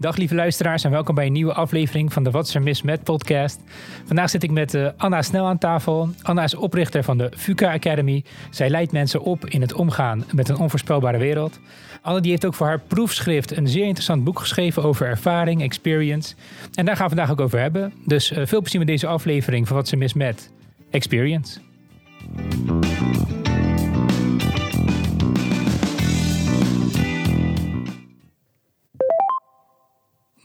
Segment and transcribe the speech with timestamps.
[0.00, 2.82] Dag lieve luisteraars en welkom bij een nieuwe aflevering van de Wat is er mis
[2.82, 3.60] met podcast.
[4.04, 6.08] Vandaag zit ik met uh, Anna Snel aan tafel.
[6.22, 8.24] Anna is oprichter van de FUCA Academy.
[8.50, 11.60] Zij leidt mensen op in het omgaan met een onvoorspelbare wereld.
[12.02, 16.34] Anna die heeft ook voor haar proefschrift een zeer interessant boek geschreven over ervaring, experience.
[16.74, 17.92] En daar gaan we vandaag ook over hebben.
[18.06, 20.50] Dus uh, veel plezier met deze aflevering van Wat is er mis met
[20.90, 21.60] experience.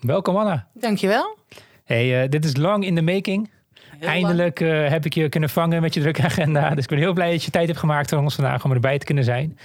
[0.06, 0.68] Welkom Anna.
[0.74, 1.38] Dankjewel.
[1.84, 3.50] Hey, uh, dit is lang in de making.
[3.74, 6.70] Heel Eindelijk uh, heb ik je kunnen vangen met je drukke agenda.
[6.70, 8.98] Dus ik ben heel blij dat je tijd hebt gemaakt voor ons vandaag om erbij
[8.98, 9.58] te kunnen zijn.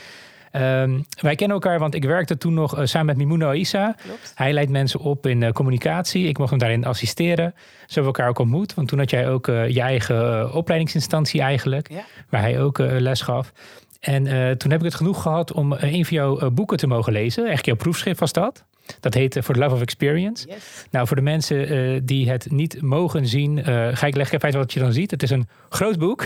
[0.53, 3.97] Um, wij kennen elkaar, want ik werkte toen nog uh, samen met Mimouna Aissa.
[4.35, 6.29] Hij leidt mensen op in uh, communicatie.
[6.29, 7.55] Ik mocht hem daarin assisteren.
[7.55, 8.75] Zo hebben we elkaar ook ontmoet.
[8.75, 11.91] Want toen had jij ook uh, je eigen opleidingsinstantie eigenlijk.
[11.91, 12.05] Ja.
[12.29, 13.53] Waar hij ook les gaf.
[14.01, 14.25] En
[14.59, 17.47] toen heb ik het genoeg gehad om een van jouw boeken te mogen lezen.
[17.47, 18.65] Echt jouw proefschrift was dat.
[19.01, 20.49] Dat heet For the Love of Experience.
[20.91, 24.43] Nou, voor de mensen uh, die het niet mogen zien, uh, ga ik leggen even
[24.43, 25.11] uit wat je dan ziet.
[25.11, 26.25] Het is een groot boek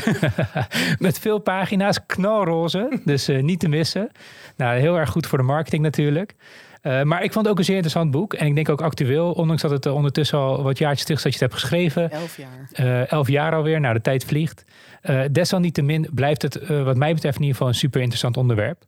[0.98, 4.10] met veel pagina's, knalroze, dus uh, niet te missen.
[4.56, 6.34] Nou, heel erg goed voor de marketing natuurlijk.
[6.82, 8.34] maar ik vond het ook een zeer interessant boek.
[8.34, 11.34] En ik denk ook actueel, ondanks dat het ondertussen al wat jaartjes terug is dat
[11.34, 12.10] je het hebt geschreven.
[12.10, 13.06] Elf jaar.
[13.06, 14.64] elf jaar alweer, nou de tijd vliegt.
[15.30, 18.84] desalniettemin blijft het wat mij betreft in ieder geval een super interessant onderwerp.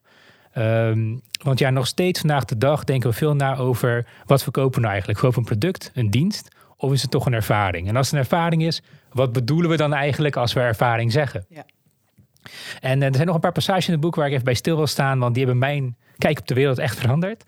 [0.58, 4.74] Um, want ja, nog steeds vandaag de dag denken we veel na over wat verkopen
[4.74, 5.20] we nou eigenlijk?
[5.20, 7.88] Kopen een product, een dienst of is het toch een ervaring?
[7.88, 11.46] En als het een ervaring is, wat bedoelen we dan eigenlijk als we ervaring zeggen?
[11.48, 11.64] Ja.
[12.80, 14.54] En uh, er zijn nog een paar passages in het boek waar ik even bij
[14.54, 17.44] stil wil staan, want die hebben mijn kijk op de wereld echt veranderd.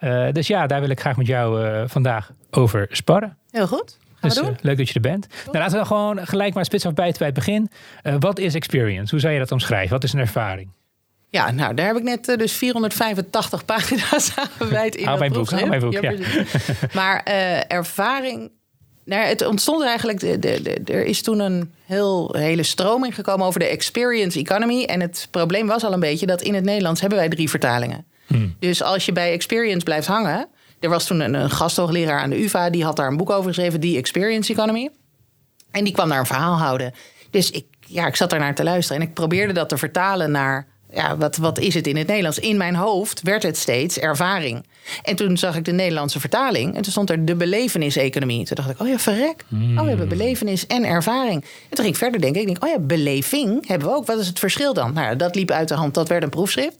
[0.00, 3.36] Uh, dus ja, daar wil ik graag met jou uh, vandaag over sparren.
[3.50, 3.98] Heel goed.
[4.14, 4.56] Gaan dus, we doen?
[4.60, 5.26] leuk dat je er bent.
[5.44, 7.70] Nou, laten we gewoon gelijk maar spits afbijten bij het begin.
[8.18, 9.10] wat is experience?
[9.10, 9.90] Hoe zou je dat omschrijven?
[9.90, 10.70] Wat is een ervaring?
[11.28, 15.32] Ja, nou, daar heb ik net uh, dus 485 pagina's aan gewijd in hou mijn
[15.32, 16.12] boek, hou mijn boek, ja.
[16.94, 18.50] Maar uh, ervaring...
[19.04, 20.20] Nou, het ontstond eigenlijk...
[20.20, 24.84] De, de, de, er is toen een heel, hele stroming gekomen over de experience economy.
[24.84, 28.06] En het probleem was al een beetje dat in het Nederlands hebben wij drie vertalingen.
[28.26, 28.56] Hmm.
[28.58, 30.48] Dus als je bij experience blijft hangen...
[30.80, 32.70] Er was toen een, een gasthoogleraar aan de UvA...
[32.70, 34.90] die had daar een boek over geschreven, die experience economy.
[35.70, 36.92] En die kwam daar een verhaal houden.
[37.30, 40.30] Dus ik, ja, ik zat daar naar te luisteren en ik probeerde dat te vertalen
[40.30, 42.38] naar ja, wat, wat is het in het Nederlands?
[42.38, 44.66] In mijn hoofd werd het steeds ervaring.
[45.02, 48.44] En toen zag ik de Nederlandse vertaling en toen stond er de beleveniseconomie.
[48.44, 49.44] Toen dacht ik, oh ja, verrek.
[49.52, 51.42] Oh, we hebben belevenis en ervaring.
[51.42, 54.06] En toen ging ik verder denken, ik denk, oh ja, beleving hebben we ook.
[54.06, 54.92] Wat is het verschil dan?
[54.92, 56.78] Nou, dat liep uit de hand, dat werd een proefschrift.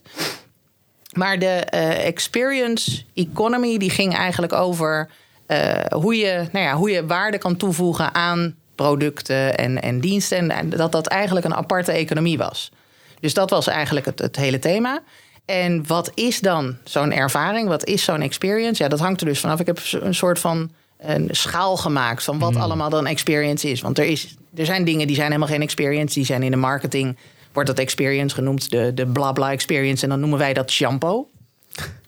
[1.13, 5.09] Maar de uh, experience economy, die ging eigenlijk over
[5.47, 10.51] uh, hoe, je, nou ja, hoe je waarde kan toevoegen aan producten en, en diensten.
[10.51, 12.71] En dat dat eigenlijk een aparte economie was.
[13.19, 15.01] Dus dat was eigenlijk het, het hele thema.
[15.45, 17.67] En wat is dan zo'n ervaring?
[17.67, 18.83] Wat is zo'n experience?
[18.83, 19.59] Ja, dat hangt er dus vanaf.
[19.59, 22.61] Ik heb een soort van een schaal gemaakt van wat hmm.
[22.61, 23.81] allemaal dan experience is.
[23.81, 26.13] Want er, is, er zijn dingen die zijn helemaal geen experience.
[26.13, 27.17] Die zijn in de marketing,
[27.51, 30.03] wordt dat experience genoemd, de, de bla bla experience.
[30.03, 31.27] En dan noemen wij dat shampoo.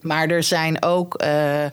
[0.02, 1.24] Maar er zijn ook...
[1.24, 1.66] Uh,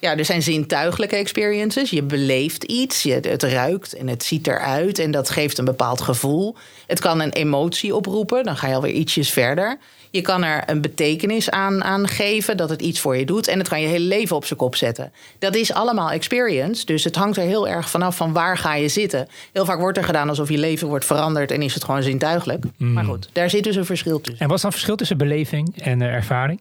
[0.00, 1.90] ja, er zijn zintuigelijke experiences.
[1.90, 6.00] Je beleeft iets, je, het ruikt en het ziet eruit en dat geeft een bepaald
[6.00, 6.56] gevoel.
[6.86, 9.78] Het kan een emotie oproepen, dan ga je alweer ietsjes verder.
[10.10, 13.48] Je kan er een betekenis aan, aan geven dat het iets voor je doet.
[13.48, 15.12] En het kan je hele leven op zijn kop zetten.
[15.38, 16.86] Dat is allemaal experience.
[16.86, 19.28] Dus het hangt er heel erg vanaf van waar ga je zitten.
[19.52, 22.64] Heel vaak wordt er gedaan alsof je leven wordt veranderd en is het gewoon zintuigelijk.
[22.76, 22.92] Mm.
[22.92, 24.40] Maar goed, daar zit dus een verschil tussen.
[24.40, 26.60] En wat is dan het verschil tussen beleving en uh, ervaring?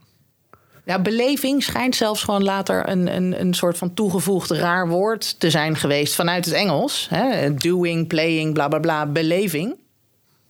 [0.88, 5.50] Ja, beleving schijnt zelfs gewoon later een, een, een soort van toegevoegd raar woord te
[5.50, 7.08] zijn geweest vanuit het Engels.
[7.10, 7.54] Hè?
[7.54, 9.76] Doing, playing, bla bla bla, beleving.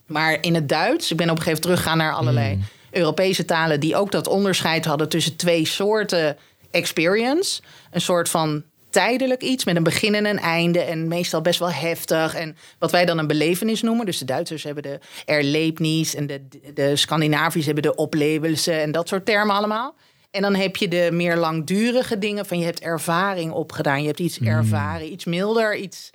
[0.06, 2.62] Maar in het Duits, ik ben op een gegeven moment teruggegaan naar allerlei hmm.
[2.90, 6.36] Europese talen die ook dat onderscheid hadden tussen twee soorten
[6.70, 7.60] experience.
[7.90, 11.72] Een soort van tijdelijk iets met een begin en een einde en meestal best wel
[11.72, 12.34] heftig.
[12.34, 14.06] En wat wij dan een belevenis noemen.
[14.06, 16.40] Dus de Duitsers hebben de erlebnis en de,
[16.74, 19.94] de Scandinaviërs hebben de oplevelse en dat soort termen allemaal.
[20.38, 24.00] En dan heb je de meer langdurige dingen van je hebt ervaring opgedaan.
[24.00, 24.46] Je hebt iets hmm.
[24.46, 26.10] ervaren, iets milder, iets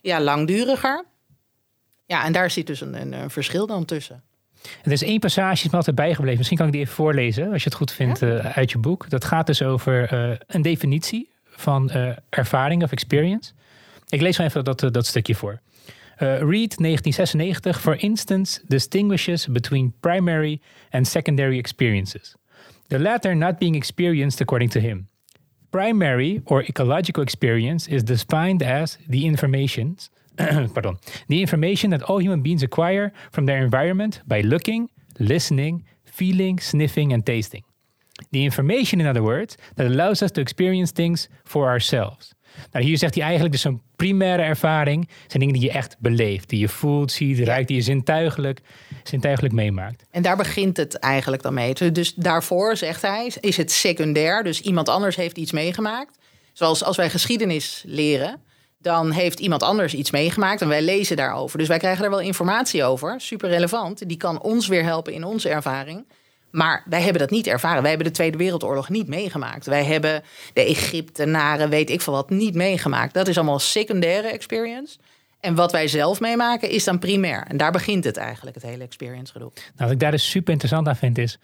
[0.00, 1.04] ja, langduriger.
[2.06, 4.22] Ja, en daar zit dus een, een, verschil dan tussen.
[4.82, 6.36] Er is één passage die me altijd bijgebleven.
[6.36, 9.10] Misschien kan ik die even voorlezen, als je het goed vindt, uh, uit je boek.
[9.10, 13.52] Dat gaat dus over uh, een definitie van uh, ervaring of experience.
[14.08, 15.60] Ik lees gewoon even dat, dat stukje voor.
[16.16, 20.60] Reed 1996, for instance, distinguishes between primary
[20.90, 22.36] and secondary experiences.
[22.92, 25.08] The latter not being experienced according to him.
[25.70, 29.96] Primary or ecological experience is defined as the information,
[30.36, 36.58] pardon, the information that all human beings acquire from their environment by looking, listening, feeling,
[36.58, 37.64] sniffing and tasting.
[38.30, 42.32] The information, in other words, that allows us to experience things for ourselves.
[42.72, 46.48] Nou, hier zegt hij eigenlijk dus zo'n primaire ervaring zijn dingen die je echt beleeft,
[46.48, 48.60] die je voelt, ziet, ruikt, die je zintuigelijk,
[49.02, 50.04] zintuigelijk meemaakt.
[50.10, 51.92] En daar begint het eigenlijk dan mee.
[51.92, 54.44] Dus daarvoor, zegt hij, is het secundair.
[54.44, 56.18] Dus iemand anders heeft iets meegemaakt.
[56.52, 58.40] Zoals als wij geschiedenis leren,
[58.78, 61.58] dan heeft iemand anders iets meegemaakt en wij lezen daarover.
[61.58, 64.08] Dus wij krijgen er wel informatie over, super relevant.
[64.08, 66.04] Die kan ons weer helpen in onze ervaring.
[66.52, 67.80] Maar wij hebben dat niet ervaren.
[67.80, 69.66] Wij hebben de Tweede Wereldoorlog niet meegemaakt.
[69.66, 70.22] Wij hebben
[70.52, 73.14] de Egyptenaren, weet ik veel wat, niet meegemaakt.
[73.14, 74.98] Dat is allemaal secundaire experience.
[75.40, 77.44] En wat wij zelf meemaken is dan primair.
[77.48, 79.50] En daar begint het eigenlijk, het hele experience gedoe.
[79.54, 81.38] Nou, wat ik daar dus super interessant aan vind is...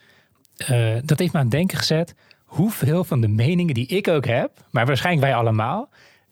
[0.71, 2.15] Uh, dat heeft me aan het denken gezet...
[2.45, 4.51] hoeveel van de meningen die ik ook heb...
[4.71, 5.89] maar waarschijnlijk wij allemaal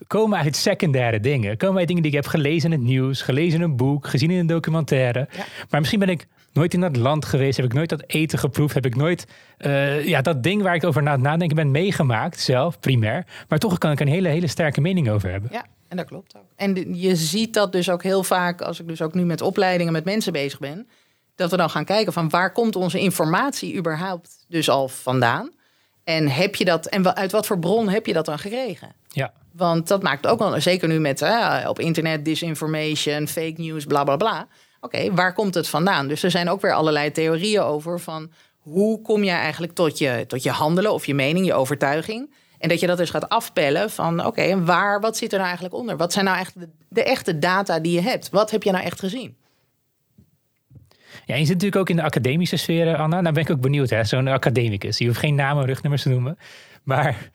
[0.08, 1.58] komen uit secundaire dingen.
[1.58, 4.32] Komen uit dingen die ik heb gelezen in het nieuws, gelezen in een boek, gezien
[4.32, 5.28] in een documentaire.
[5.70, 6.28] Maar misschien ben ik
[6.58, 9.26] nooit in dat land geweest, heb ik nooit dat eten geproefd, heb ik nooit
[9.60, 13.26] uh, ja, dat ding waar ik over na het nadenken ben meegemaakt, zelf, primair.
[13.48, 15.50] Maar toch kan ik een hele, hele sterke mening over hebben.
[15.54, 16.44] Ja, en dat klopt ook.
[16.56, 19.94] En je ziet dat dus ook heel vaak, als ik dus ook nu met opleidingen
[19.94, 20.88] met mensen bezig ben,
[21.36, 25.52] dat we dan gaan kijken van waar komt onze informatie überhaupt dus al vandaan?
[26.04, 28.96] En heb je dat, en uit wat voor bron heb je dat dan gekregen?
[29.08, 29.34] Ja.
[29.54, 34.04] Want dat maakt ook wel, zeker nu met uh, op internet disinformation, fake news, bla
[34.04, 34.48] bla bla.
[34.88, 36.08] Oké, waar komt het vandaan?
[36.08, 40.24] Dus er zijn ook weer allerlei theorieën over van hoe kom je eigenlijk tot je,
[40.28, 42.34] tot je handelen of je mening, je overtuiging.
[42.60, 45.48] En dat je dat dus gaat afpellen van oké, en waar, wat zit er nou
[45.48, 45.98] eigenlijk onder?
[45.98, 48.30] Wat zijn nou echt de, de, echte data die je hebt?
[48.30, 49.36] Wat heb je nou echt gezien?
[51.26, 53.22] Ja, je zit natuurlijk ook in de academische sfeer, Anna.
[53.22, 54.04] Nou ben ik ook benieuwd, hè?
[54.04, 54.98] Zo'n academicus.
[54.98, 56.38] Je hoeft geen namen, rugnummers te noemen.
[56.84, 57.30] Maar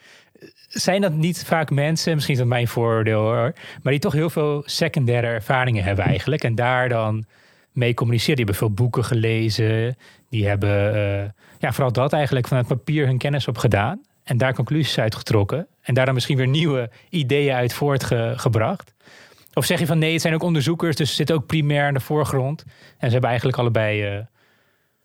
[0.68, 3.52] zijn dat niet vaak mensen, misschien is dat mijn voordeel hoor,
[3.82, 6.44] maar die toch heel veel secundaire ervaringen hebben eigenlijk.
[6.44, 7.24] En daar dan
[7.72, 8.36] mee communiceren.
[8.36, 9.96] Die hebben veel boeken gelezen.
[10.30, 14.00] Die hebben uh, ja, vooral dat eigenlijk van het papier hun kennis op gedaan.
[14.24, 15.66] En daar conclusies uit getrokken.
[15.80, 18.94] En daar dan misschien weer nieuwe ideeën uit voortgebracht.
[19.54, 21.94] Of zeg je van nee, het zijn ook onderzoekers, dus ze zitten ook primair in
[21.94, 22.64] de voorgrond.
[22.98, 24.14] En ze hebben eigenlijk allebei.
[24.14, 24.20] Uh...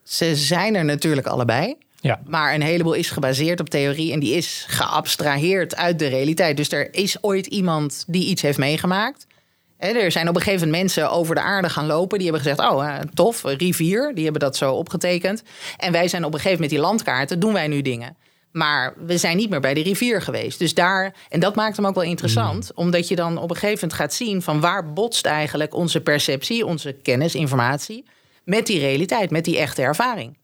[0.03, 1.75] Ze zijn er natuurlijk allebei.
[1.99, 2.21] Ja.
[2.25, 6.57] Maar een heleboel is gebaseerd op theorie en die is geabstraheerd uit de realiteit.
[6.57, 9.26] Dus er is ooit iemand die iets heeft meegemaakt.
[9.77, 12.19] Er zijn op een gegeven moment mensen over de aarde gaan lopen.
[12.19, 14.11] Die hebben gezegd, oh eh, tof, rivier.
[14.15, 15.43] Die hebben dat zo opgetekend.
[15.77, 18.17] En wij zijn op een gegeven moment die landkaarten, doen wij nu dingen.
[18.51, 20.59] Maar we zijn niet meer bij de rivier geweest.
[20.59, 22.85] Dus daar, en dat maakt hem ook wel interessant, hmm.
[22.85, 26.65] omdat je dan op een gegeven moment gaat zien van waar botst eigenlijk onze perceptie,
[26.65, 28.05] onze kennis, informatie,
[28.43, 30.37] met die realiteit, met die echte ervaring.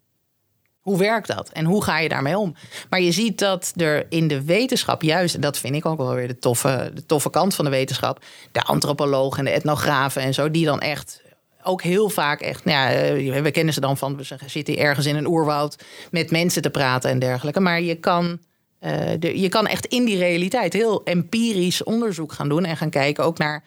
[0.84, 2.56] Hoe werkt dat en hoe ga je daarmee om?
[2.90, 6.14] Maar je ziet dat er in de wetenschap juist, en dat vind ik ook wel
[6.14, 10.34] weer de toffe, de toffe kant van de wetenschap, de antropologen en de etnografen en
[10.34, 11.22] zo, die dan echt
[11.64, 15.06] ook heel vaak echt, nou ja, eh, we kennen ze dan van, we zitten ergens
[15.06, 17.60] in een oerwoud met mensen te praten en dergelijke.
[17.60, 18.40] Maar je kan,
[18.82, 22.90] uh, de, je kan echt in die realiteit heel empirisch onderzoek gaan doen en gaan
[22.90, 23.64] kijken ook naar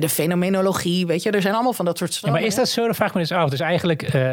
[0.00, 2.84] de fenomenologie, weet je, er zijn allemaal van dat soort ja, maar is dat zo?
[2.84, 3.50] Dan vraag me eens af.
[3.50, 4.30] Dus eigenlijk, uh,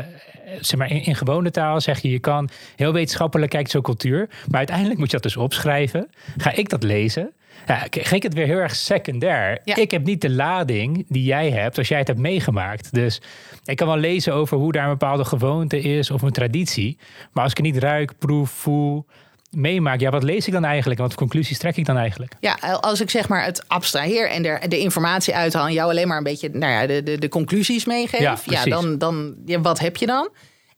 [0.59, 4.29] zeg maar, in, in, gewone taal zeg je, je kan heel wetenschappelijk kijken zo'n cultuur,
[4.47, 6.09] maar uiteindelijk moet je dat dus opschrijven.
[6.37, 7.31] Ga ik dat lezen?
[7.67, 9.59] Ja, ga ik het weer heel erg secundair.
[9.63, 12.93] Ik heb niet de lading die jij hebt als jij het hebt meegemaakt.
[12.93, 13.21] Dus
[13.65, 16.97] ik kan wel lezen over hoe daar een bepaalde gewoonte is of een traditie.
[17.31, 19.05] Maar als ik het niet ruik, proef, voel,
[19.51, 20.99] meemaak, ja, wat lees ik dan eigenlijk?
[20.99, 22.33] Wat conclusies trek ik dan eigenlijk?
[22.39, 26.07] Ja, als ik zeg maar het abstraheer en de, de informatie uithaal en jou alleen
[26.07, 29.61] maar een beetje nou ja, de, de, de conclusies meegeef, ja, ja, dan, dan ja,
[29.61, 30.29] wat heb je dan?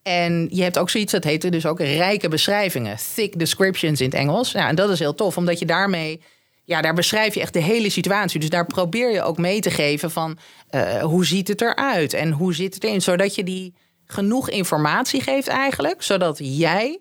[0.03, 4.15] En je hebt ook zoiets, dat heet dus ook rijke beschrijvingen, thick descriptions in het
[4.15, 4.51] Engels.
[4.51, 6.21] Ja, en dat is heel tof, omdat je daarmee,
[6.63, 8.39] ja, daar beschrijf je echt de hele situatie.
[8.39, 10.37] Dus daar probeer je ook mee te geven van
[10.71, 13.75] uh, hoe ziet het eruit en hoe zit het erin, zodat je die
[14.05, 16.99] genoeg informatie geeft eigenlijk, zodat jij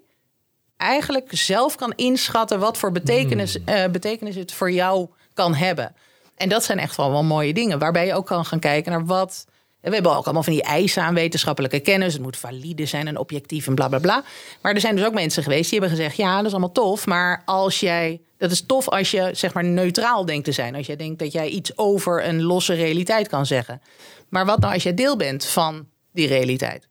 [0.82, 3.74] eigenlijk zelf kan inschatten wat voor betekenis, hmm.
[3.74, 5.94] uh, betekenis het voor jou kan hebben.
[6.36, 9.06] En dat zijn echt wel, wel mooie dingen, waarbij je ook kan gaan kijken naar
[9.06, 9.46] wat.
[9.80, 12.12] We hebben ook allemaal van die eisen aan wetenschappelijke kennis.
[12.12, 14.24] Het moet valide zijn en objectief en bla bla bla.
[14.62, 17.06] Maar er zijn dus ook mensen geweest die hebben gezegd: ja, dat is allemaal tof.
[17.06, 18.20] Maar als jij.
[18.36, 20.74] Dat is tof als je zeg maar neutraal denkt te zijn.
[20.74, 23.82] Als jij denkt dat jij iets over een losse realiteit kan zeggen.
[24.28, 26.88] Maar wat nou als jij deel bent van die realiteit?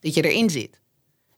[0.00, 0.81] Dat je erin zit.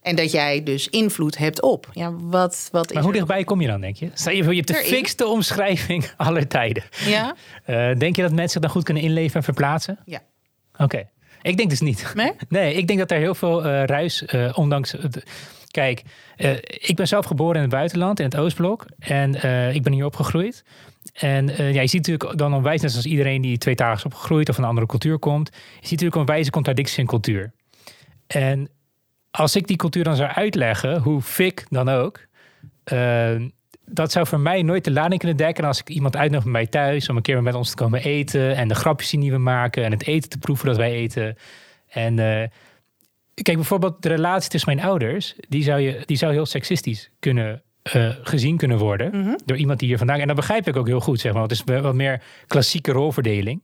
[0.04, 1.88] En dat jij dus invloed hebt op.
[1.92, 4.11] Ja, wat, wat maar hoe dichtbij kom je dan, denk je?
[4.14, 6.82] Stel je, je hebt de fixste omschrijving aller tijden.
[7.04, 7.34] Ja.
[7.66, 9.99] Uh, denk je dat mensen zich dan goed kunnen inleven en verplaatsen?
[10.04, 10.20] Ja.
[10.76, 11.08] Oké.
[11.42, 12.12] Ik denk dus niet.
[12.14, 12.32] Nee?
[12.49, 14.96] Nee, ik denk dat er heel veel uh, ruis, uh, ondanks...
[15.70, 16.02] kijk,
[16.66, 18.87] ik ben zelf geboren in het buitenland, in het Oostblok.
[18.99, 19.34] En
[19.75, 20.64] ik ben hier opgegroeid.
[21.12, 24.54] En ja, je ziet natuurlijk dan onwijs, net zoals iedereen die tweetalig is opgegroeid of
[24.54, 25.50] van een andere cultuur komt.
[25.54, 27.52] Je ziet natuurlijk een wijze contradictie in cultuur.
[28.26, 28.68] En
[29.36, 32.20] als ik die cultuur dan zou uitleggen, hoe fik dan ook,
[32.92, 33.42] uh,
[33.86, 36.66] dat zou voor mij nooit de lading kunnen dekken als ik iemand uitnodig bij mij
[36.66, 39.84] thuis om een keer met ons te komen eten en de grapjes die we maken
[39.84, 41.36] en het eten te proeven dat wij eten.
[41.88, 42.42] En uh,
[43.34, 47.62] kijk, bijvoorbeeld de relatie tussen mijn ouders, die zou, je, die zou heel seksistisch kunnen
[47.96, 49.34] uh, gezien kunnen worden Mhm.
[49.44, 50.18] door iemand die hier vandaan.
[50.18, 51.40] En dat begrijp ik ook heel goed, zeg maar.
[51.40, 53.62] Want het is wat meer klassieke rolverdeling.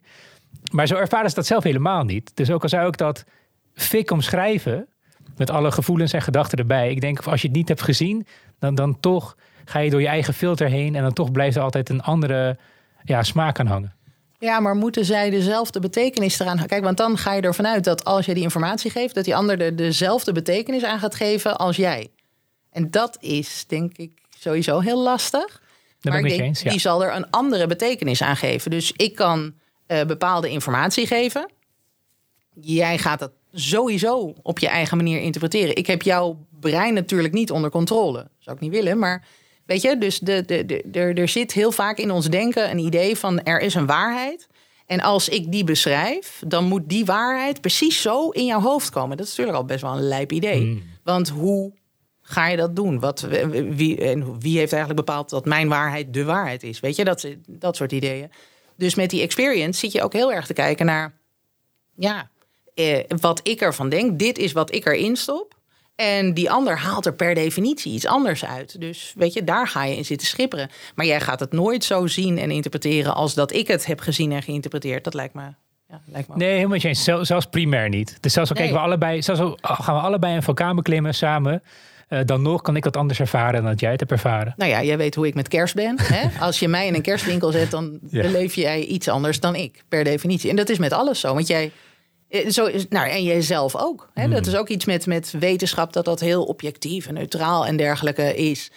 [0.72, 2.36] Maar zo ervaren ze dat zelf helemaal niet.
[2.36, 3.24] Dus ook al zou ik dat
[3.74, 4.88] fik omschrijven,
[5.40, 6.90] met alle gevoelens en gedachten erbij.
[6.90, 8.26] Ik denk, als je het niet hebt gezien,
[8.58, 10.94] dan, dan toch ga je door je eigen filter heen.
[10.94, 12.58] En dan toch blijft er altijd een andere
[13.02, 13.94] ja, smaak aan hangen.
[14.38, 16.66] Ja, maar moeten zij dezelfde betekenis eraan...
[16.66, 19.14] Kijk, want dan ga je ervan uit dat als je die informatie geeft...
[19.14, 22.08] dat die ander er dezelfde betekenis aan gaat geven als jij.
[22.70, 25.62] En dat is, denk ik, sowieso heel lastig.
[26.00, 26.62] Dat maar ik denk, eens.
[26.62, 26.70] Ja.
[26.70, 28.70] die zal er een andere betekenis aan geven.
[28.70, 29.54] Dus ik kan
[29.86, 31.50] eh, bepaalde informatie geven.
[32.60, 35.76] Jij gaat dat sowieso op je eigen manier interpreteren.
[35.76, 38.28] Ik heb jouw brein natuurlijk niet onder controle.
[38.38, 39.26] Zou ik niet willen, maar
[39.66, 42.78] weet je, dus de, de, de, er, er zit heel vaak in ons denken een
[42.78, 44.48] idee van er is een waarheid.
[44.86, 49.16] En als ik die beschrijf, dan moet die waarheid precies zo in jouw hoofd komen.
[49.16, 50.60] Dat is natuurlijk al best wel een lijp idee.
[50.60, 50.82] Mm.
[51.04, 51.72] Want hoe
[52.22, 53.00] ga je dat doen?
[53.00, 53.20] Wat,
[53.70, 56.80] wie, en wie heeft eigenlijk bepaald dat mijn waarheid de waarheid is?
[56.80, 58.30] Weet je, dat, dat soort ideeën.
[58.76, 61.12] Dus met die experience zit je ook heel erg te kijken naar...
[61.94, 62.30] ja,
[62.80, 64.18] eh, wat ik ervan denk.
[64.18, 65.58] Dit is wat ik erin stop.
[65.96, 68.80] En die ander haalt er per definitie iets anders uit.
[68.80, 70.70] Dus weet je, daar ga je in zitten schipperen.
[70.94, 73.14] Maar jij gaat het nooit zo zien en interpreteren...
[73.14, 75.04] als dat ik het heb gezien en geïnterpreteerd.
[75.04, 75.42] Dat lijkt me...
[75.88, 76.34] Ja, lijkt me.
[76.36, 77.04] Nee, helemaal niet eens.
[77.04, 78.16] Zelfs primair niet.
[78.20, 78.64] Dus zelfs al Nee.
[78.64, 81.62] kijken we allebei, zelfs al gaan we allebei een vulkaan beklimmen samen,
[82.08, 84.54] eh, dan nog kan ik dat anders ervaren dan dat jij het hebt ervaren.
[84.56, 85.96] Nou ja, jij weet hoe ik met kerst ben.
[86.02, 86.28] Hè?
[86.46, 88.22] Als je mij in een kerstwinkel zet, dan Ja.
[88.22, 90.50] beleef jij iets anders dan ik, per definitie.
[90.50, 91.34] En dat is met alles zo.
[91.34, 91.70] Want jij.
[92.30, 94.10] Eh, Zo is, nou, en jij zelf ook.
[94.14, 94.28] Hè?
[94.28, 98.36] Dat is ook iets met, met wetenschap, dat dat heel objectief en neutraal en dergelijke
[98.36, 98.70] is.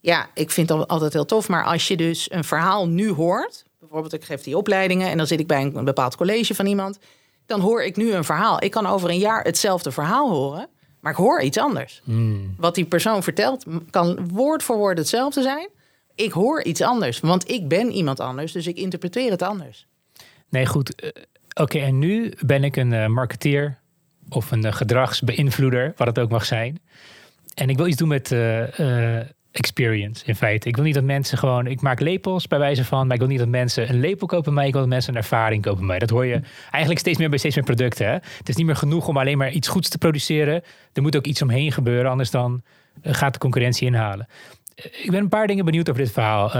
[0.00, 1.48] Ja, ik vind dat altijd heel tof.
[1.48, 5.26] Maar als je dus een verhaal nu hoort, bijvoorbeeld ik geef die opleidingen en dan
[5.26, 6.98] zit ik bij een, een bepaald college van iemand,
[7.46, 8.62] dan hoor ik nu een verhaal.
[8.62, 10.68] Ik kan over een jaar hetzelfde verhaal horen,
[11.00, 12.02] maar ik hoor iets anders.
[12.56, 15.68] Wat die persoon vertelt kan woord voor woord hetzelfde zijn.
[16.14, 19.86] Ik hoor iets anders, want ik ben iemand anders, dus ik interpreteer het anders.
[20.48, 21.12] Nee, goed.
[21.54, 23.78] Oké, en nu ben ik een eh, marketeer
[24.28, 26.80] of een eh, gedragsbeïnvloeder, wat het ook mag zijn.
[27.54, 29.18] En ik wil iets doen met eh,
[29.50, 30.68] experience in feite.
[30.68, 33.28] Ik wil niet dat mensen gewoon, ik maak lepels bij wijze van, maar ik wil
[33.28, 34.66] niet dat mensen een lepel kopen bij mij.
[34.66, 35.98] Ik wil dat mensen een ervaring kopen bij mij.
[35.98, 36.40] Dat hoor je
[36.70, 38.06] eigenlijk steeds meer bij steeds meer producten.
[38.06, 38.12] Hè?
[38.12, 40.62] Het is niet meer genoeg om alleen maar iets goeds te produceren.
[40.92, 42.62] Er moet ook iets omheen gebeuren, anders dan
[43.02, 44.26] gaat de concurrentie inhalen.
[44.74, 46.50] Ik ben een paar dingen benieuwd over dit verhaal.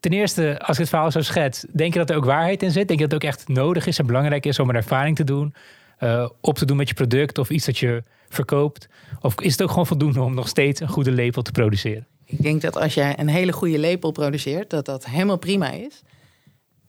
[0.00, 2.70] Ten eerste, als ik het verhaal zo schets, denk je dat er ook waarheid in
[2.70, 2.88] zit?
[2.88, 5.24] Denk je dat het ook echt nodig is en belangrijk is om een ervaring te
[5.24, 5.54] doen,
[5.98, 8.88] eh, op te doen met je product of iets dat je verkoopt?
[9.20, 12.06] Of is het ook gewoon voldoende om nog steeds een goede label te produceren?
[12.24, 16.02] Ik denk dat als jij een hele goede lepel produceert, dat dat helemaal prima is.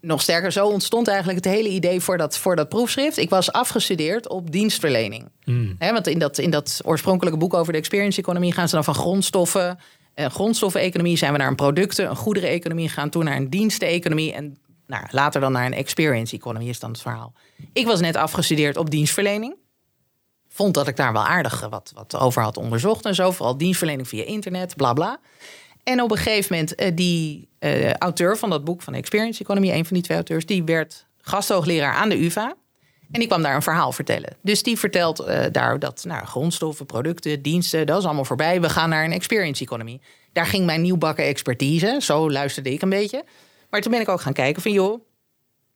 [0.01, 3.17] Nog sterker, zo ontstond eigenlijk het hele idee voor dat, voor dat proefschrift.
[3.17, 5.29] Ik was afgestudeerd op dienstverlening.
[5.43, 5.75] Hmm.
[5.79, 8.95] Want in dat, in dat oorspronkelijke boek over de experience economie gaan ze dan van
[8.95, 9.79] grondstoffen.
[10.17, 14.57] En grondstoffeneconomie zijn we naar een producten, een goedereneconomie gaan toen naar een diensteneconomie en
[14.87, 17.33] nou, later dan naar een experience economie is dan het verhaal.
[17.73, 19.55] Ik was net afgestudeerd op dienstverlening.
[20.47, 23.31] Vond dat ik daar wel aardig wat, wat over had onderzocht en zo.
[23.31, 25.19] Vooral dienstverlening via internet, bla bla.
[25.83, 29.69] En op een gegeven moment, eh, die eh, auteur van dat boek van Experience Economy,
[29.69, 32.55] een van die twee auteurs, die werd gasthoogleraar aan de UvA.
[33.11, 34.37] En die kwam daar een verhaal vertellen.
[34.41, 38.61] Dus die vertelt eh, daar dat nou, grondstoffen, producten, diensten, dat is allemaal voorbij.
[38.61, 39.99] We gaan naar een experience economy.
[40.33, 41.97] Daar ging mijn nieuwbakken expertise.
[42.01, 43.23] Zo luisterde ik een beetje.
[43.69, 45.01] Maar toen ben ik ook gaan kijken van joh,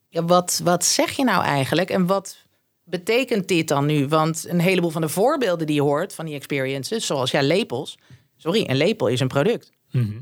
[0.09, 1.89] ja, wat, wat zeg je nou eigenlijk?
[1.89, 2.37] En wat
[2.83, 4.07] betekent dit dan nu?
[4.07, 7.97] Want een heleboel van de voorbeelden die je hoort van die experiences, zoals ja, lepels.
[8.37, 9.71] Sorry, een lepel is een product.
[9.91, 10.19] Mhm.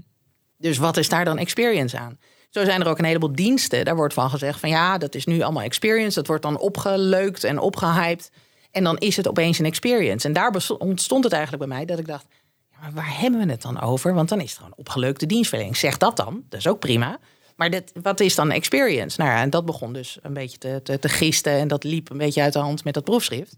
[0.58, 2.20] Dus wat is daar dan experience aan?
[2.50, 3.86] Zo zijn er ook een heleboel diensten.
[3.86, 6.16] Daar wordt van gezegd van ja, dat is nu allemaal experience.
[6.16, 8.32] Dat wordt dan opgeleukt en opgehyped.
[8.72, 10.28] En dan is het opeens een experience.
[10.28, 12.26] En daar ontstond het eigenlijk bij mij dat ik dacht...
[12.72, 14.14] Ja, maar waar hebben we het dan over?
[14.14, 15.78] Want dan is het gewoon opgeleukte dienstverlening.
[15.78, 17.20] Zeg dat dan, dat is ook prima.
[17.56, 19.22] Maar dit, wat is dan experience?
[19.22, 21.54] Nou ja, en dat begon dus een beetje te, te, te gisten...
[21.54, 23.56] en dat liep een beetje uit de hand met dat proefschrift.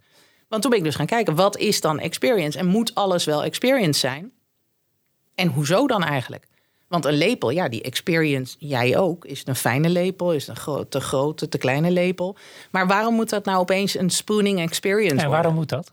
[0.48, 2.58] Want toen ben ik dus gaan kijken, wat is dan experience?
[2.58, 4.32] En moet alles wel experience zijn?
[5.36, 6.48] En hoezo dan eigenlijk?
[6.92, 9.26] Want een lepel, ja, die experience jij ook.
[9.26, 10.34] Is het een fijne lepel?
[10.34, 12.36] Is het een gro- te grote, te kleine lepel?
[12.72, 15.32] Maar waarom moet dat nou opeens een spooning experience En worden?
[15.38, 15.92] waarom moet dat?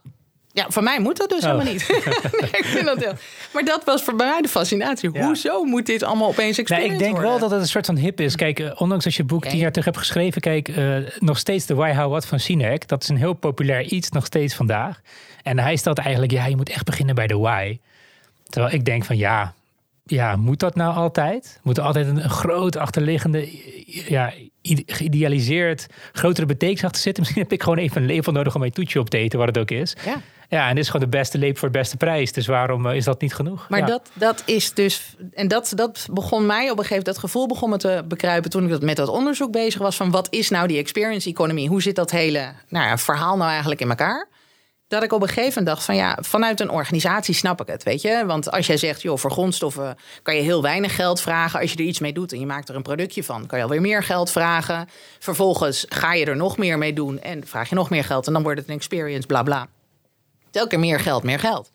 [0.52, 1.50] Ja, van mij moet dat dus Oh.
[1.50, 1.88] helemaal niet.
[2.40, 3.12] Nee, ik vind dat heel...
[3.52, 5.10] Maar dat was voor mij de fascinatie.
[5.12, 5.24] Ja.
[5.26, 7.96] Hoezo moet dit allemaal opeens Nee, experience ik denk wel dat het een soort van
[7.96, 8.34] hip is.
[8.36, 9.48] Kijk, eh, ondanks dat je boek Oké.
[9.48, 12.88] tien jaar terug hebt geschreven, kijk, eh, nog steeds de Why, How, What van Sinek.
[12.88, 15.00] Dat is een heel populair iets, nog steeds vandaag.
[15.42, 17.78] En hij stelt eigenlijk, ja, je moet echt beginnen bij de why.
[18.48, 19.54] Terwijl ik denk van, ja,
[20.10, 21.60] ja moet dat nou altijd?
[21.62, 23.48] Moet er altijd een, een groot achterliggende,
[23.86, 24.32] ja,
[24.86, 27.22] geïdealiseerd, grotere betekenis achter zitten?
[27.22, 29.48] Misschien heb ik gewoon even een lepel nodig om mijn toetje op te eten, wat
[29.48, 29.96] het ook is.
[30.04, 30.20] Ja.
[30.50, 32.32] Ja, en dit is gewoon de beste lepel voor de beste prijs.
[32.32, 33.66] Dus waarom eh, is dat niet genoeg?
[33.68, 33.86] Maar Ja.
[33.86, 35.16] dat, dat is dus.
[35.34, 37.04] En dat, dat begon mij op een gegeven moment.
[37.04, 39.96] Dat gevoel begon me te bekruipen toen ik dat met dat onderzoek bezig was.
[39.96, 41.66] Van wat is nou die experience economy?
[41.66, 44.28] Hoe zit dat hele nou ja, verhaal nou eigenlijk in elkaar?
[44.88, 47.82] Dat ik op een gegeven moment dacht van ja, vanuit een organisatie snap ik het,
[47.82, 48.22] weet je.
[48.26, 51.60] Want als jij zegt, joh, voor grondstoffen kan je heel weinig geld vragen.
[51.60, 53.64] Als je er iets mee doet en je maakt er een productje van, kan je
[53.64, 54.88] alweer meer geld vragen.
[55.18, 58.26] Vervolgens ga je er nog meer mee doen en vraag je nog meer geld.
[58.26, 59.68] En dan wordt het een experience, bla bla.
[60.50, 61.70] Telke keer meer geld, meer geld.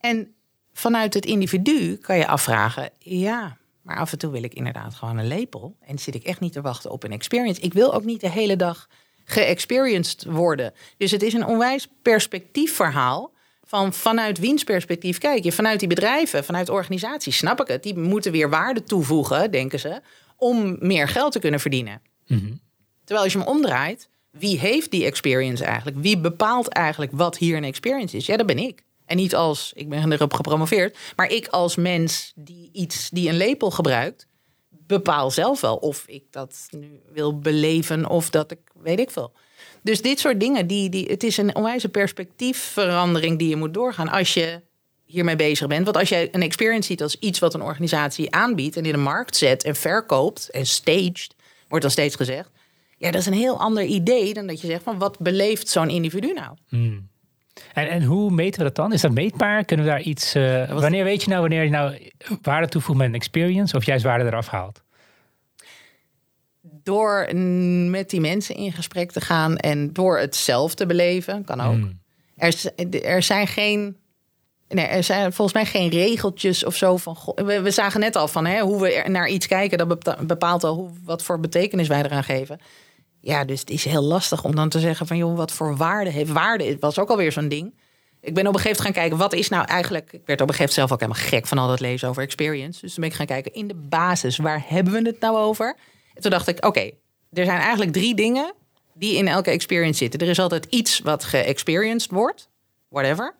[0.00, 0.34] En
[0.72, 5.18] vanuit het individu kan je afvragen: ja, maar af en toe wil ik inderdaad gewoon
[5.18, 5.76] een lepel.
[5.80, 7.60] En zit ik echt niet te wachten op een experience.
[7.60, 8.88] Ik wil ook niet de hele dag
[9.26, 10.72] geëxperienced worden.
[10.96, 13.34] Dus het is een onwijs perspectiefverhaal.
[13.64, 15.52] Van vanuit wiens perspectief kijk je?
[15.52, 17.82] Vanuit die bedrijven, vanuit organisaties, snap ik het.
[17.82, 20.00] Die moeten weer waarde toevoegen, denken ze,
[20.36, 22.00] om meer geld te kunnen verdienen.
[23.04, 25.96] Terwijl als je hem omdraait, wie heeft die experience eigenlijk?
[26.00, 28.26] Wie bepaalt eigenlijk wat hier een experience is?
[28.26, 28.84] Ja, dat ben ik.
[29.06, 33.36] En niet als, ik ben erop gepromoveerd, maar ik als mens die iets, die een
[33.36, 34.26] lepel gebruikt,
[34.86, 39.32] bepaal zelf wel of ik dat nu wil beleven of dat ik, weet ik veel.
[39.82, 44.08] Dus dit soort dingen, die, die, het is een onwijze perspectiefverandering die je moet doorgaan
[44.08, 44.60] als je
[45.04, 45.84] hiermee bezig bent.
[45.84, 48.98] Want als je een experience ziet als iets wat een organisatie aanbiedt en in de
[48.98, 51.34] markt zet en verkoopt en staged,
[51.68, 52.50] wordt dan steeds gezegd.
[52.98, 55.90] Ja, dat is een heel ander idee dan dat je zegt van wat beleeft zo'n
[55.90, 56.56] individu nou?
[57.72, 58.92] En, en hoe meten we dat dan?
[58.92, 59.64] Is dat meetbaar?
[59.64, 60.34] Kunnen we daar iets...
[60.34, 62.10] eh, wanneer weet je nou wanneer je nou
[62.42, 63.76] waarde toevoegt met een experience...
[63.76, 64.82] of juist waarde eraf haalt?
[66.82, 67.28] Door
[67.90, 71.76] met die mensen in gesprek te gaan en door het zelf te beleven, kan ook.
[72.36, 72.66] Er, z-
[73.02, 73.96] er zijn geen.
[74.68, 77.16] Nee, er zijn volgens mij geen regeltjes of zo van.
[77.34, 80.18] We, we zagen net al van hè, hoe we er naar iets kijken, dat bepa-
[80.22, 82.60] bepaalt al hoe, wat voor betekenis wij eraan geven.
[83.26, 86.10] Ja, dus het is heel lastig om dan te zeggen van joh, wat voor waarde
[86.10, 86.32] heeft.
[86.32, 87.74] Waarde was ook alweer zo'n ding.
[88.20, 90.12] Ik ben op een gegeven moment gaan kijken, wat is nou eigenlijk...
[90.12, 92.22] Ik werd op een gegeven moment zelf ook helemaal gek van al dat lezen over
[92.22, 92.80] experience.
[92.80, 95.76] Dus toen ben ik gaan kijken, in de basis, waar hebben we het nou over?
[96.14, 96.90] En toen dacht ik, oké,
[97.32, 98.54] er zijn eigenlijk drie dingen
[98.94, 100.20] die in elke experience zitten.
[100.20, 102.48] Er is altijd iets wat geëxperienced wordt,
[102.88, 103.34] whatever.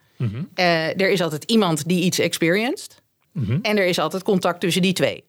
[0.55, 3.03] Eh, er is altijd iemand die iets experienced.
[3.63, 5.25] En er is altijd contact tussen die twee.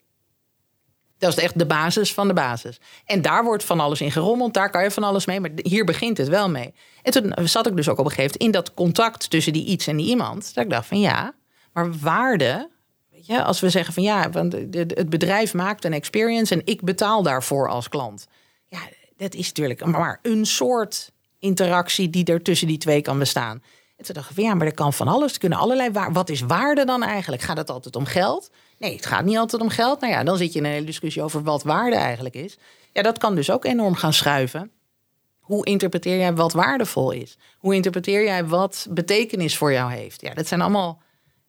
[1.18, 2.80] Dat is echt de basis van de basis.
[3.06, 4.54] En daar wordt van alles in gerommeld.
[4.54, 5.40] Daar kan je van alles mee.
[5.40, 6.74] Maar hier begint het wel mee.
[7.02, 9.66] En toen zat ik dus ook op een gegeven moment in dat contact tussen die
[9.66, 10.54] iets en die iemand.
[10.54, 11.34] Dat ik dacht van ja,
[11.74, 12.70] maar waarde.
[13.12, 16.82] Weet je, als we zeggen van ja, want het bedrijf maakt een experience en ik
[16.82, 18.28] betaal daarvoor als klant.
[18.68, 18.80] Ja,
[19.18, 23.64] dat is natuurlijk maar een soort interactie die er tussen die twee kan bestaan.
[23.98, 25.34] En toen dacht ik van ja, maar er kan van alles.
[25.34, 25.92] Er kunnen allerlei.
[26.12, 27.42] Wat is waarde dan eigenlijk?
[27.42, 28.50] Gaat het altijd om geld?
[28.78, 30.02] Nee, het gaat niet altijd om geld.
[30.02, 32.58] Nou ja, dan zit je in een hele discussie over wat waarde eigenlijk is.
[32.94, 34.72] Ja, dat kan dus ook enorm gaan schuiven.
[35.40, 37.38] Hoe interpreteer jij wat waardevol is?
[37.58, 40.22] Hoe interpreteer jij wat betekenis voor jou heeft?
[40.22, 41.02] Ja, dat zijn allemaal.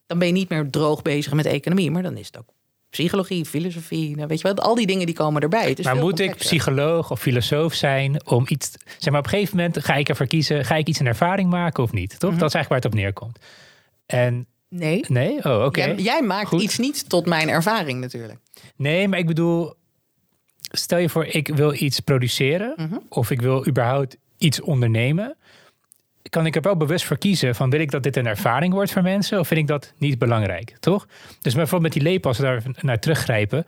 [0.07, 2.49] Dan ben je niet meer droog bezig met economie, maar dan is het ook
[2.91, 4.17] psychologie, filosofie.
[4.17, 4.61] Nou, weet je wat?
[4.61, 5.77] Al die dingen die komen erbij.
[5.83, 8.71] Maar moet ik psycholoog of filosoof zijn om iets...
[8.99, 10.65] Zeg maar, op een gegeven moment ga ik ervoor kiezen...
[10.65, 12.19] ga ik iets een ervaring maken of niet?
[12.19, 12.31] Toch?
[12.31, 12.39] Mhm.
[12.39, 13.39] Dat is eigenlijk waar het op neerkomt.
[14.07, 15.05] En Nee.
[15.09, 15.45] nee?
[15.45, 15.85] Oh, oké.
[15.85, 16.63] Jij, jij maakt Goed.
[16.63, 18.39] iets niet tot mijn ervaring natuurlijk.
[18.77, 19.75] Nee, maar ik bedoel...
[20.71, 22.73] Stel je voor, ik wil iets produceren...
[22.77, 22.99] Mhm.
[23.09, 25.37] of ik wil überhaupt iets ondernemen...
[26.29, 27.71] kan ik er wel bewust voor kiezen van...
[27.71, 29.39] wil ik dat dit een ervaring wordt voor mensen...
[29.39, 31.07] of vind ik dat niet belangrijk, toch?
[31.41, 33.67] Dus bijvoorbeeld met die lepels, daar naar teruggrijpen...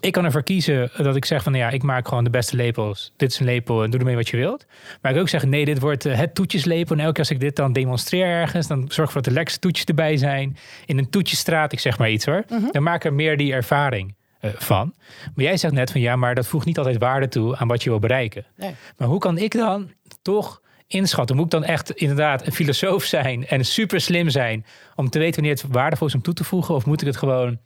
[0.00, 1.52] ik kan ervoor kiezen dat ik zeg van...
[1.52, 3.12] nou ja, ik maak gewoon de beste lepels.
[3.16, 4.66] Dit is een lepel en doe ermee wat je wilt.
[4.68, 6.94] Maar ik kan ook zeggen, nee, dit wordt eh, het toetjeslepel...
[6.94, 8.66] en elke keer als ik dit dan demonstreer ergens...
[8.66, 10.56] dan zorg ik ervoor dat de lekkerste toetjes erbij zijn.
[10.86, 12.44] In een toetjesstraat, ik zeg maar iets hoor.
[12.70, 14.94] Dan maak er meer die ervaring eh, van.
[15.34, 17.82] Maar jij zegt net van ja, maar dat voegt niet altijd waarde toe aan wat
[17.82, 18.46] je wil bereiken.
[18.56, 18.74] Nee.
[18.96, 19.90] Maar hoe kan ik dan
[20.22, 21.36] toch inschatten?
[21.36, 25.34] Moet ik dan echt inderdaad een filosoof zijn en super slim zijn om te weten
[25.34, 26.74] wanneer het waardevol is om toe te voegen?
[26.74, 27.58] Of moet ik het gewoon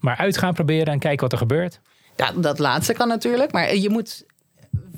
[0.00, 1.80] maar uit gaan proberen en kijken wat er gebeurt?
[2.16, 3.52] Ja, dat laatste kan natuurlijk.
[3.52, 4.24] Maar je moet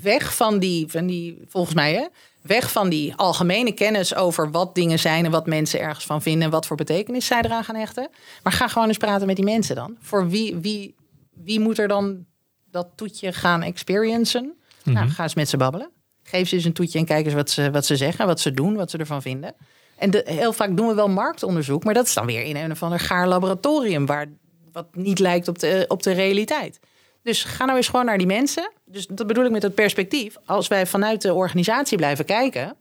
[0.01, 2.07] weg van die, van die volgens mij, hè,
[2.41, 6.43] weg van die algemene kennis over wat dingen zijn en wat mensen ergens van vinden
[6.43, 8.09] en wat voor betekenis zij eraan gaan hechten.
[8.43, 9.97] Maar ga gewoon eens praten met die mensen dan.
[9.99, 10.95] Voor wie, wie,
[11.33, 12.25] wie moet er dan
[12.71, 14.53] dat toetje gaan experiencen?
[14.83, 15.89] Nou, ga eens met ze babbelen.
[16.23, 18.51] Geef ze eens een toetje en kijk eens wat ze, wat ze zeggen, wat ze
[18.51, 19.55] doen, wat ze ervan vinden.
[19.97, 22.71] En de, heel vaak doen we wel marktonderzoek, maar dat is dan weer in een
[22.71, 24.27] of ander gaar laboratorium waar
[24.73, 26.79] wat niet lijkt op de, op de realiteit.
[27.23, 28.71] Dus ga nou eens gewoon naar die mensen.
[28.85, 30.35] Dus dat bedoel ik met het perspectief.
[30.45, 32.75] Als wij vanuit de organisatie blijven kijken,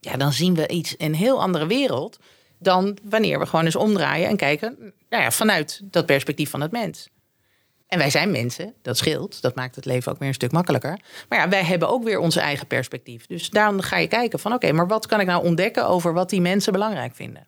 [0.00, 2.18] ja, dan zien we iets een heel andere wereld
[2.58, 6.70] dan wanneer we gewoon eens omdraaien en kijken nou ja, vanuit dat perspectief van het
[6.70, 7.08] mens.
[7.86, 9.42] En wij zijn mensen, dat scheelt.
[9.42, 11.00] Dat maakt het leven ook weer een stuk makkelijker.
[11.28, 13.26] Maar ja, wij hebben ook weer onze eigen perspectief.
[13.26, 16.30] Dus daarom ga je kijken van oké, maar wat kan ik nou ontdekken over wat
[16.30, 17.46] die mensen belangrijk vinden?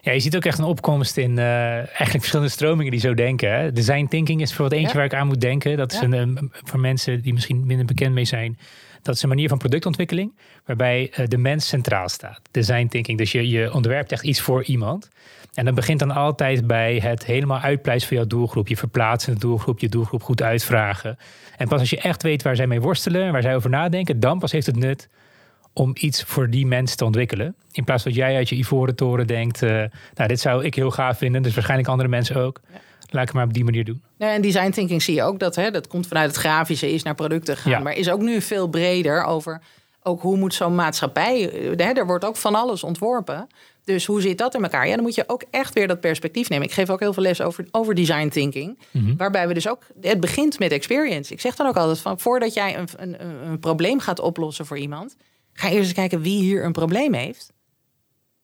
[0.00, 3.52] Ja, je ziet ook echt een opkomst in uh, eigenlijk verschillende stromingen die zo denken.
[3.52, 3.72] Hè?
[3.72, 5.76] Design thinking is bijvoorbeeld eentje waar ik aan moet denken.
[5.76, 8.58] Dat is een, een, voor mensen die misschien minder bekend mee zijn.
[9.02, 10.32] Dat is een manier van productontwikkeling
[10.64, 12.40] waarbij uh, de mens centraal staat.
[12.50, 13.18] Design thinking.
[13.18, 15.08] Dus je, je ontwerpt echt iets voor iemand.
[15.54, 18.68] En dat begint dan altijd bij het helemaal uitpleisen van jouw doelgroep.
[18.68, 21.18] Je verplaatsen de doelgroep, je doelgroep goed uitvragen.
[21.56, 24.38] En pas als je echt weet waar zij mee worstelen, waar zij over nadenken, dan
[24.38, 25.08] pas heeft het nut
[25.72, 27.54] om iets voor die mensen te ontwikkelen.
[27.72, 29.70] In plaats van dat jij uit je ivoren toren denkt, uh,
[30.14, 32.60] nou dit zou ik heel gaaf vinden, dus waarschijnlijk andere mensen ook.
[32.72, 32.80] Ja.
[33.10, 34.02] Laat ik maar op die manier doen.
[34.16, 37.02] Ja, en design thinking zie je ook dat hè, dat komt vanuit het grafische, is
[37.02, 37.72] naar producten gaan.
[37.72, 37.78] Ja.
[37.78, 39.60] Maar is ook nu veel breder over
[40.02, 41.40] ook hoe moet zo'n maatschappij.
[41.76, 43.48] Hè, er wordt ook van alles ontworpen.
[43.84, 44.88] Dus hoe zit dat in elkaar?
[44.88, 46.66] Ja, dan moet je ook echt weer dat perspectief nemen.
[46.66, 48.78] Ik geef ook heel veel les over, over design thinking.
[48.90, 49.16] Mhm.
[49.16, 49.82] Waarbij we dus ook.
[50.00, 51.32] Het begint met experience.
[51.32, 54.78] Ik zeg dan ook altijd van voordat jij een, een, een probleem gaat oplossen voor
[54.78, 55.16] iemand.
[55.52, 57.52] Ga eerst eens kijken wie hier een probleem heeft.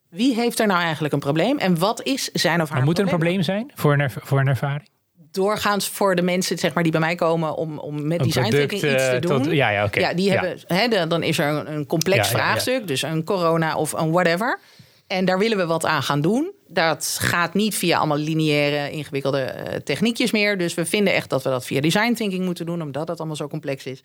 [0.08, 1.58] Wie heeft er nou eigenlijk een probleem?
[1.58, 4.40] En wat is zijn of haar maar moet er een probleem zijn voor een, voor
[4.40, 4.88] een ervaring?
[5.30, 8.82] doorgaans voor de mensen zeg maar, die bij mij komen om, om met design thinking
[8.82, 9.42] iets te eh, doen.
[9.42, 13.02] Tot, ja, ja, ja, die hebben, hè, dan is er een, een complex vraagstuk, dus
[13.02, 14.60] een corona of een whatever.
[15.06, 16.52] En daar willen we wat aan gaan doen.
[16.66, 20.58] Dat gaat niet via allemaal lineaire, ingewikkelde uh, techniekjes meer.
[20.58, 23.36] Dus we vinden echt dat we dat via design thinking moeten doen, omdat het allemaal
[23.36, 24.00] zo complex is.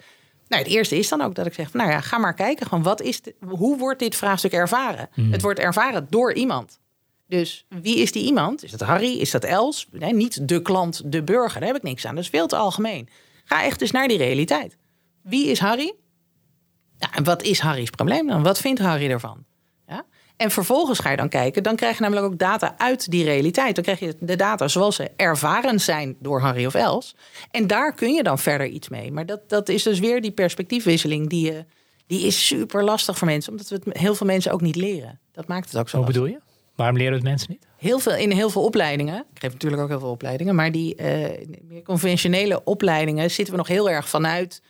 [0.53, 2.67] Nou, het eerste is dan ook dat ik zeg: nou ja, ga maar kijken.
[2.67, 5.09] Gewoon, wat is hoe wordt dit vraagstuk ervaren?
[5.13, 5.31] Hmm.
[5.31, 6.79] Het wordt ervaren door iemand.
[7.27, 8.63] Dus wie is die iemand?
[8.63, 9.19] Is dat Harry?
[9.19, 9.87] Is dat Els?
[9.91, 11.59] Nee, niet de klant, de burger.
[11.59, 12.15] Daar heb ik niks aan.
[12.15, 13.09] Dat is veel te algemeen.
[13.43, 14.77] Ga echt eens naar die realiteit.
[15.21, 15.93] Wie is Harry?
[16.97, 18.43] Ja, en wat is Harry's probleem dan?
[18.43, 19.45] Wat vindt Harry ervan?
[20.43, 23.75] En vervolgens ga je dan kijken, dan krijg je namelijk ook data uit die realiteit.
[23.75, 27.15] Dan krijg je de data zoals ze ervaren zijn door Harry of Els.
[27.51, 29.11] En daar kun je dan verder iets mee.
[29.11, 31.65] Maar dat, dat is dus weer die perspectiefwisseling die, je,
[32.07, 33.51] die is super lastig voor mensen.
[33.51, 35.19] Omdat we het heel veel mensen ook niet leren.
[35.31, 36.39] Dat maakt het ook zo Hoe bedoel je?
[36.75, 37.67] Waarom leren het mensen niet?
[37.77, 39.25] Heel veel, in heel veel opleidingen.
[39.33, 40.55] Ik geef natuurlijk ook heel veel opleidingen.
[40.55, 41.05] Maar die uh,
[41.67, 44.61] meer conventionele opleidingen zitten we nog heel erg vanuit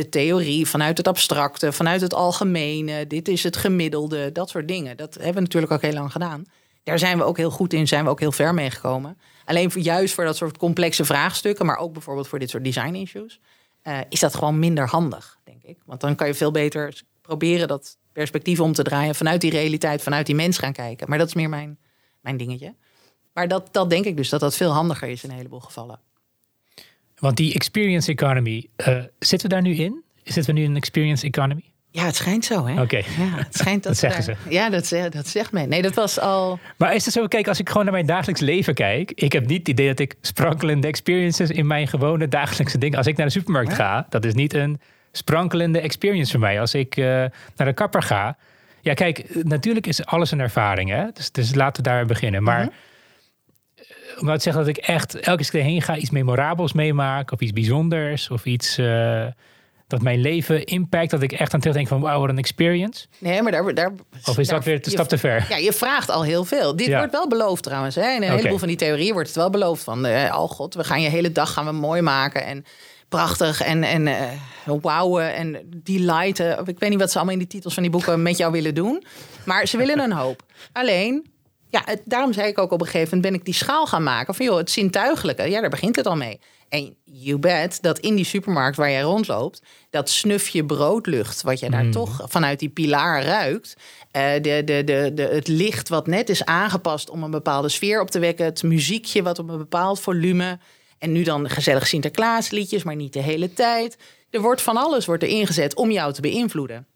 [0.00, 3.06] de theorie, vanuit het abstracte, vanuit het algemene.
[3.06, 4.96] Dit is het gemiddelde, dat soort dingen.
[4.96, 6.44] Dat hebben we natuurlijk ook heel lang gedaan.
[6.82, 9.18] Daar zijn we ook heel goed in, zijn we ook heel ver mee gekomen.
[9.44, 12.94] Alleen voor, juist voor dat soort complexe vraagstukken, maar ook bijvoorbeeld voor dit soort design
[12.94, 13.40] issues,
[13.84, 15.78] uh, is dat gewoon minder handig, denk ik.
[15.84, 20.02] Want dan kan je veel beter proberen dat perspectief om te draaien, vanuit die realiteit,
[20.02, 21.08] vanuit die mens gaan kijken.
[21.08, 21.78] Maar dat is meer mijn,
[22.20, 22.74] mijn dingetje.
[23.32, 26.00] Maar dat, dat denk ik dus dat dat veel handiger is in een heleboel gevallen.
[27.20, 30.02] Want die experience economy, uh, zitten we daar nu in?
[30.24, 31.64] Zitten we nu in een experience economy?
[31.90, 32.82] Ja, het schijnt zo, hè?
[32.82, 32.96] Oké.
[32.96, 34.34] Ja, het schijnt dat, dat zeggen ze.
[34.48, 35.68] Ja, dat, dat zegt men.
[35.68, 36.58] Nee, dat was al.
[36.76, 39.46] Maar is het zo, kijk, als ik gewoon naar mijn dagelijks leven kijk, ik heb
[39.46, 42.98] niet het idee dat ik sprankelende experiences in mijn gewone dagelijkse dingen.
[42.98, 44.80] Als ik naar de supermarkt ga, dat is niet een
[45.12, 46.60] sprankelende experience voor mij.
[46.60, 48.36] Als ik uh, naar de kapper ga.
[48.80, 51.04] Ja, kijk, natuurlijk is alles een ervaring, hè?
[51.14, 52.42] Dus, dus laten we daar beginnen.
[52.42, 52.62] Maar.
[52.62, 52.88] Mm -hmm
[54.20, 57.40] om nou te zeggen dat ik echt elke keer heen ga iets memorabels meemaak of
[57.40, 59.26] iets bijzonders of iets uh,
[59.90, 63.06] dat mijn leven impact, dat ik echt aan terugdenk van wauw, wat een experience.
[63.18, 63.92] Nee, maar daar, daar
[64.24, 65.46] of is daar, dat weer te stap te ver?
[65.48, 66.76] Ja, je vraagt al heel veel.
[66.76, 66.96] Dit ja.
[66.96, 67.94] wordt wel beloofd trouwens.
[67.94, 68.02] Hè?
[68.02, 68.36] In een okay.
[68.36, 71.08] heleboel van die theorieën wordt het wel beloofd van, uh, oh god, we gaan je
[71.08, 72.64] hele dag gaan we mooi maken en
[73.08, 74.16] prachtig en, en uh,
[74.80, 76.58] wauwen en delighten.
[76.66, 78.74] Ik weet niet wat ze allemaal in die titels van die boeken met jou willen
[78.74, 79.04] doen,
[79.44, 80.42] maar ze willen een hoop.
[80.72, 81.26] Alleen
[81.70, 84.02] ja, het, daarom zei ik ook op een gegeven moment ben ik die schaal gaan
[84.02, 85.42] maken van joh, het zintuigelijke.
[85.42, 86.40] Ja, daar begint het al mee.
[86.68, 91.70] En you bet dat in die supermarkt waar jij rondloopt, dat snufje broodlucht, wat je
[91.70, 91.90] daar Mm.
[91.90, 96.44] toch vanuit die pilaar ruikt, uh, de, de, de, de, het licht wat net is
[96.44, 100.58] aangepast om een bepaalde sfeer op te wekken, het muziekje wat op een bepaald volume,
[100.98, 103.98] en nu dan gezellig Sinterklaasliedjes, maar niet de hele tijd.
[104.30, 106.86] Er wordt van alles wordt er ingezet om jou te beïnvloeden.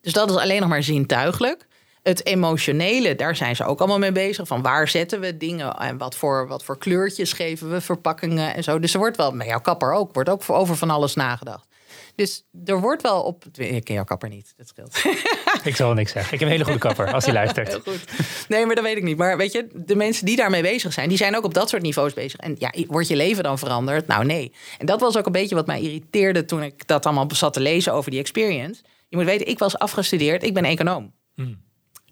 [0.00, 1.66] Dus dat is alleen nog maar zintuigelijk
[2.06, 4.46] het emotionele, daar zijn ze ook allemaal mee bezig.
[4.46, 8.62] Van waar zetten we dingen en wat voor, wat voor kleurtjes geven we, verpakkingen en
[8.62, 8.78] zo.
[8.78, 11.66] Dus er wordt wel, bij jouw kapper ook, wordt ook over van alles nagedacht.
[12.14, 13.44] Dus er wordt wel op.
[13.56, 15.04] Ik ken jouw kapper niet, dat scheelt.
[15.70, 16.32] Ik zal niks zeggen.
[16.32, 17.68] Ik heb een hele goede kapper als hij luistert.
[17.68, 18.04] Heel goed.
[18.48, 19.16] Nee, maar dat weet ik niet.
[19.16, 21.82] Maar weet je, de mensen die daarmee bezig zijn, die zijn ook op dat soort
[21.82, 22.40] niveaus bezig.
[22.40, 24.06] En ja, wordt je leven dan veranderd?
[24.06, 24.52] Nou, nee.
[24.78, 27.60] En dat was ook een beetje wat mij irriteerde toen ik dat allemaal zat te
[27.60, 28.82] lezen over die experience.
[29.08, 31.12] Je moet weten, ik was afgestudeerd, ik ben econoom.
[31.34, 31.64] Hmm.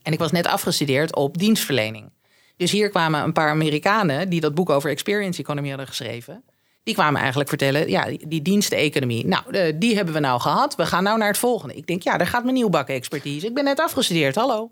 [0.04, 2.12] En ik was net afgestudeerd op dienstverlening.
[2.56, 6.44] Dus hier kwamen een paar Amerikanen die dat boek over experience economy hadden geschreven.
[6.82, 10.74] Die kwamen eigenlijk vertellen, ja, die diensteconomie, nou, die hebben we nou gehad.
[10.74, 11.74] We gaan nou naar het volgende.
[11.74, 13.46] Ik denk, ja, daar gaat mijn nieuwbakken expertise.
[13.46, 14.70] Ik ben net afgestudeerd, hallo.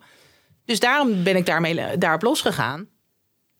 [0.64, 2.88] Dus daarom ben ik daarmee, daarop losgegaan.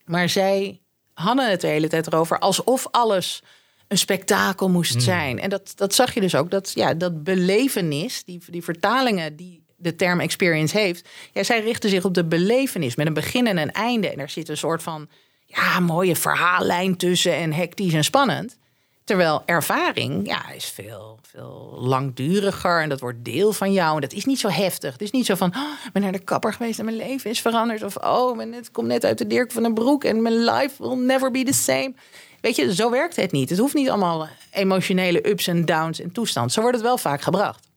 [0.05, 0.81] Maar zij
[1.15, 3.43] hadden het de hele tijd erover alsof alles
[3.89, 5.01] een spektakel moest hmm.
[5.01, 5.41] zijn.
[5.41, 6.51] En dat, dat zag je dus ook.
[6.51, 11.09] Dat, ja, dat belevenis, die, die vertalingen die de term experience heeft.
[11.33, 14.11] Ja, zij richten zich op de belevenis met een begin en een einde.
[14.11, 15.09] En er zit een soort van
[15.47, 18.57] ja, mooie verhaallijn tussen en hectisch en spannend.
[19.05, 23.95] Terwijl ervaring ja, is veel, veel langduriger en dat wordt deel van jou.
[23.95, 24.93] En dat is niet zo heftig.
[24.93, 27.31] Het is niet zo van, oh, ik ben naar de kapper geweest en mijn leven
[27.31, 27.83] is veranderd.
[27.83, 30.97] Of, oh, het komt net uit de Dirk van den Broek en mijn life will
[30.97, 31.95] never be the same.
[32.41, 33.51] Weet je, zo werkt het niet.
[33.51, 36.53] Het hoeft niet allemaal emotionele ups en downs en toestand.
[36.53, 37.71] Zo wordt het wel vaak gebracht.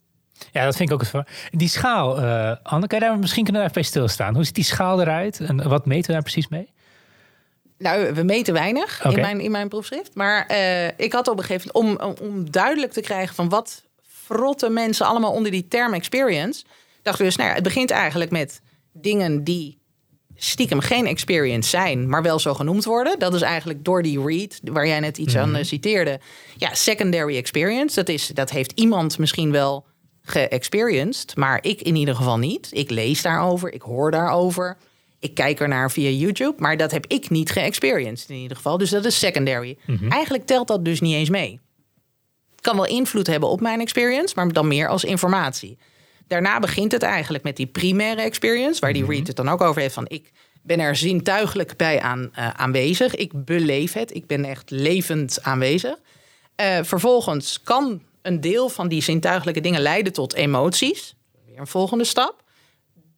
[0.51, 1.27] Ja, dat vind ik ook het.
[1.51, 4.35] Die schaal, uh, Anne, kan je daar misschien kunnen we even bij stilstaan?
[4.35, 6.73] Hoe ziet die schaal eruit en wat meten we daar precies mee?
[7.77, 10.15] Nou, we meten weinig in, mijn, in mijn proefschrift.
[10.15, 13.83] Maar uh, ik had op een gegeven moment, om, om duidelijk te krijgen van wat
[14.07, 16.63] frotten mensen allemaal onder die term experience,
[17.01, 19.77] dachten we dus, nou ja, het begint eigenlijk met dingen die
[20.35, 23.19] stiekem geen experience zijn, maar wel zo genoemd worden.
[23.19, 25.59] Dat is eigenlijk door die read, waar jij net iets aan mhm.
[25.59, 26.19] eh, citeerde.
[26.57, 27.95] Ja, secondary experience.
[27.95, 29.85] Dat, is, dat heeft iemand misschien wel
[30.25, 32.67] geëxperienced, maar ik in ieder geval niet.
[32.71, 34.77] Ik lees daarover, ik hoor daarover.
[35.19, 38.77] Ik kijk er naar via YouTube, maar dat heb ik niet geëxperienced in ieder geval.
[38.77, 39.77] Dus dat is secondary.
[39.85, 40.11] Mhm.
[40.11, 41.59] Eigenlijk telt dat dus niet eens mee.
[42.61, 45.77] Kan wel invloed hebben op mijn experience, maar dan meer als informatie.
[46.27, 49.61] Daarna begint het eigenlijk met die primaire experience, waar die mm Reed het dan ook
[49.61, 53.15] over heeft van ik ben er zintuigelijk bij aan, uh, aanwezig.
[53.15, 54.15] Ik beleef het.
[54.15, 55.95] Ik ben echt levend aanwezig.
[56.61, 61.15] Uh, vervolgens kan een deel van die zintuigelijke dingen leiden tot emoties.
[61.45, 62.43] Weer een volgende stap.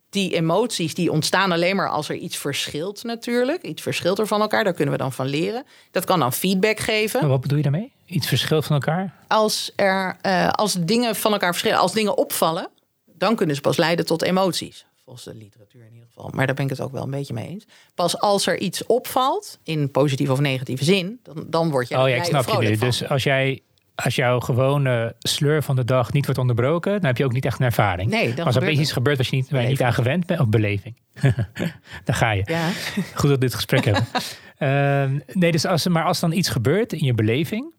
[0.09, 3.61] Die emoties die ontstaan alleen maar als er iets verschilt natuurlijk.
[3.61, 5.65] Iets verschilt er van elkaar, daar kunnen we dan van leren.
[5.91, 7.19] Dat kan dan feedback geven.
[7.19, 7.91] Maar wat bedoel je daarmee?
[8.05, 9.13] Iets verschilt van elkaar?
[9.27, 12.69] Als, er, uh, als dingen van elkaar verschillen, als dingen opvallen,
[13.05, 14.85] dan kunnen ze pas leiden tot emoties.
[15.03, 16.29] Volgens de literatuur in ieder geval.
[16.33, 17.65] Maar daar ben ik het ook wel een beetje mee eens.
[17.95, 21.97] Pas als er iets opvalt, in positieve of negatieve zin, dan, dan word je.
[21.97, 22.77] Oh ja, ik snap je nu.
[22.77, 23.61] Dus als jij
[24.03, 27.45] als jouw gewone sleur van de dag niet wordt onderbroken, dan heb je ook niet
[27.45, 28.09] echt een ervaring.
[28.09, 30.25] Nee, dan als er opeens iets gebeurt wat je niet, waar je niet aan gewend
[30.25, 30.95] bent, of beleving.
[32.05, 32.41] dan ga je.
[32.45, 32.69] Ja.
[32.93, 34.07] Goed dat we dit gesprek hebben.
[34.59, 37.73] Uh, nee, dus als, maar als dan iets gebeurt in je beleving,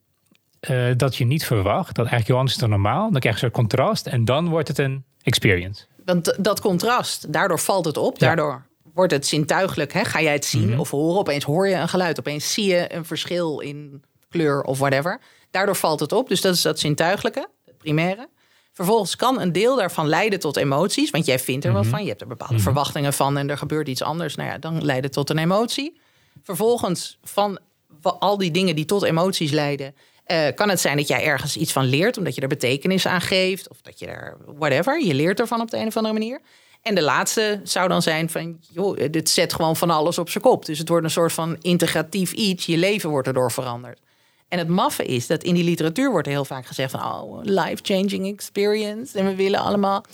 [0.70, 3.40] uh, dat je niet verwacht, dat eigenlijk heel anders is dan normaal, dan krijg je
[3.40, 5.84] zo'n contrast en dan wordt het een experience.
[6.04, 9.92] Want dat contrast, daardoor valt het op, daardoor wordt het zintuigelijk.
[9.92, 10.04] Hè?
[10.04, 10.80] Ga jij het zien mhm.
[10.80, 11.18] of horen?
[11.18, 15.20] Opeens hoor je een geluid, opeens zie je een verschil in kleur of whatever.
[15.50, 16.28] Daardoor valt het op.
[16.28, 18.28] Dus dat is dat zintuiglijke, het primaire.
[18.72, 21.90] Vervolgens kan een deel daarvan leiden tot emoties, want jij vindt er wat mhm.
[21.90, 22.02] van.
[22.02, 22.62] Je hebt er bepaalde mhm.
[22.62, 24.34] verwachtingen van en er gebeurt iets anders.
[24.34, 26.00] Nou ja, dan leidt het tot een emotie.
[26.42, 27.58] Vervolgens van
[28.02, 29.94] al die dingen die tot emoties leiden,
[30.26, 33.20] uh, kan het zijn dat jij ergens iets van leert, omdat je er betekenis aan
[33.20, 36.40] geeft, of dat je er whatever, je leert ervan op de een of andere manier.
[36.82, 40.44] En de laatste zou dan zijn van, joh, dit zet gewoon van alles op zijn
[40.44, 40.64] kop.
[40.64, 42.66] Dus het wordt een soort van integratief iets.
[42.66, 44.00] Je leven wordt erdoor veranderd.
[44.48, 48.32] En het maffe is dat in die literatuur wordt heel vaak gezegd van, oh, life-changing
[48.32, 49.18] experience.
[49.18, 50.04] En we willen allemaal,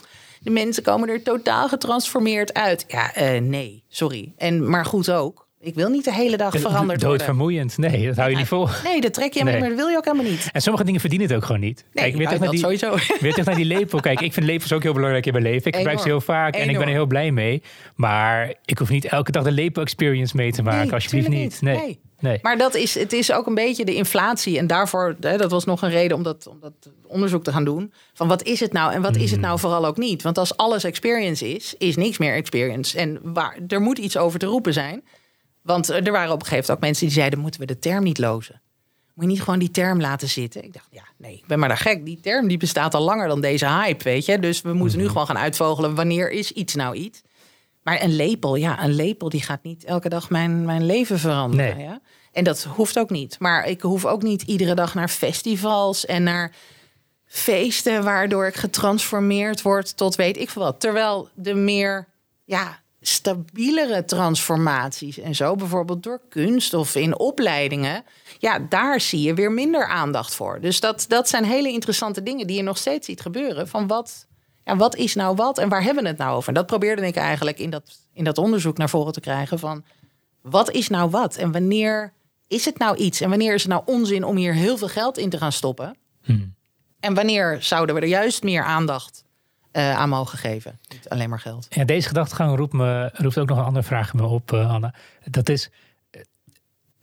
[0.40, 2.84] de mensen komen er totaal getransformeerd uit.
[2.88, 4.32] Ja, uh, nee, sorry.
[4.36, 5.44] En maar goed ook.
[5.64, 7.08] Ik wil niet de hele dag veranderd worden.
[7.08, 7.78] Doodvermoeiend.
[7.78, 8.68] Nee, dat hou je niet vol.
[8.84, 9.60] Nee, dat trek je nee.
[9.60, 10.48] maar dat wil je ook helemaal niet.
[10.52, 11.84] En sommige dingen verdienen het ook gewoon niet.
[11.92, 12.96] Nee, Kijk, weer nou, naar die, sowieso.
[13.20, 14.00] Weer terug naar die lepel.
[14.00, 15.66] Kijk, ik vind lepels ook heel belangrijk in mijn leven.
[15.66, 17.62] Ik gebruik ze heel vaak en ik ben er heel blij mee.
[17.94, 20.92] Maar ik hoef niet elke dag de lepel-experience mee te maken.
[20.92, 21.62] alsjeblieft niet.
[21.62, 21.76] Nee.
[21.76, 22.00] nee.
[22.42, 24.58] Maar dat is, het is ook een beetje de inflatie.
[24.58, 26.72] En daarvoor, hè, dat was nog een reden om dat, om dat
[27.06, 27.92] onderzoek te gaan doen.
[28.14, 29.46] Van wat is het nou en wat is het mm.
[29.46, 30.22] nou vooral ook niet?
[30.22, 32.98] Want als alles experience is, is niks meer experience.
[32.98, 35.04] En waar, er moet iets over te roepen zijn.
[35.62, 38.02] Want er waren op een gegeven moment ook mensen die zeiden: moeten we de term
[38.02, 38.62] niet lozen?
[39.14, 40.64] Moet je niet gewoon die term laten zitten?
[40.64, 42.04] Ik dacht, ja, nee, ik ben maar daar gek.
[42.04, 44.38] Die term die bestaat al langer dan deze hype, weet je.
[44.38, 45.12] Dus we moeten nu mhm.
[45.12, 47.22] gewoon gaan uitvogelen wanneer is iets nou iets.
[47.84, 51.78] Maar een lepel, ja, een lepel die gaat niet elke dag mijn, mijn leven veranderen.
[51.78, 52.00] Ja?
[52.32, 53.36] En dat hoeft ook niet.
[53.38, 56.52] Maar ik hoef ook niet iedere dag naar festivals en naar
[57.24, 60.80] feesten waardoor ik getransformeerd word tot weet ik veel wat.
[60.80, 62.08] Terwijl de meer
[62.44, 68.04] ja, stabielere transformaties en zo, bijvoorbeeld door kunst of in opleidingen,
[68.38, 70.60] ja, daar zie je weer minder aandacht voor.
[70.60, 73.68] Dus dat, dat zijn hele interessante dingen die je nog steeds ziet gebeuren.
[73.68, 74.26] Van wat,
[74.64, 76.48] ja, wat is nou wat en waar hebben we het nou over?
[76.48, 79.84] En dat probeerde ik eigenlijk in dat, in dat onderzoek naar voren te krijgen van
[80.40, 82.12] wat is nou wat en wanneer
[82.48, 85.18] is het nou iets en wanneer is het nou onzin om hier heel veel geld
[85.18, 85.96] in te gaan stoppen?
[86.22, 86.54] Hmm.
[87.00, 89.24] En wanneer zouden we er juist meer aandacht
[89.72, 90.78] uh, aan mogen geven.
[90.88, 91.66] Niet alleen maar geld.
[91.70, 94.94] Ja, deze gedachtegang roept, me, roept ook nog een andere vraag me op, uh, Anne.
[95.24, 95.70] Dat is,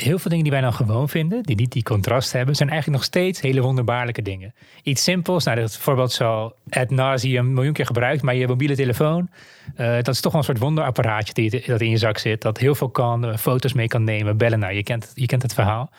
[0.02, 3.00] heel veel dingen die wij nou gewoon vinden, die niet die contrast hebben, zijn eigenlijk
[3.00, 4.54] nog steeds hele wonderbaarlijke dingen.
[4.84, 8.76] Iets simpels, nou dat voorbeeld zal ad nauseum een miljoen keer gebruikt, maar je mobiele
[8.76, 9.30] telefoon,
[9.78, 12.58] uh, dat is toch wel een soort wonderapparaatje die, dat in je zak zit, dat
[12.58, 14.60] heel veel kan, foto's mee kan nemen, bellen.
[14.60, 15.92] Nou, je kent, je kent het verhaal.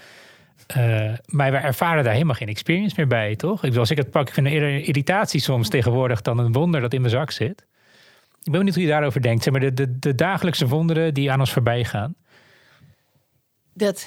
[0.77, 3.55] Uh, maar wij ervaren daar helemaal geen experience meer bij, toch?
[3.55, 6.53] Ik bedoel, als ik het pak, ik vind het eerder irritatie soms tegenwoordig dan een
[6.53, 7.67] wonder dat in mijn zak zit.
[8.43, 9.43] Ik ben benieuwd hoe je daarover denkt.
[9.43, 12.15] Zeg maar de, de, de dagelijkse wonderen die aan ons voorbij gaan
[13.75, 14.07] dat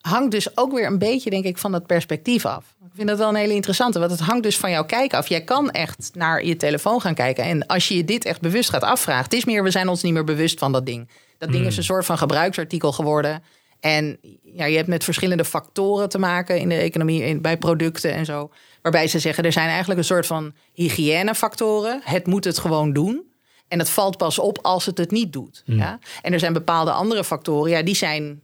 [0.00, 2.76] hangt dus ook weer een beetje, denk ik, van dat perspectief af.
[2.84, 5.28] Ik vind dat wel een hele interessante, want het hangt dus van jouw kijk af.
[5.28, 7.44] Jij kan echt naar je telefoon gaan kijken.
[7.44, 10.02] En als je je dit echt bewust gaat afvragen, het is meer, we zijn ons
[10.02, 11.08] niet meer bewust van dat ding.
[11.38, 11.78] Dat ding is hmm.
[11.78, 13.42] een soort van gebruiksartikel geworden.
[13.80, 18.12] En ja, je hebt met verschillende factoren te maken in de economie, in, bij producten
[18.12, 18.50] en zo.
[18.82, 22.00] Waarbij ze zeggen, er zijn eigenlijk een soort van hygiënefactoren.
[22.04, 23.30] Het moet het gewoon doen.
[23.68, 25.62] En het valt pas op als het het niet doet.
[25.64, 25.76] Hmm.
[25.76, 25.98] Ja?
[26.22, 28.42] En er zijn bepaalde andere factoren, ja, die zijn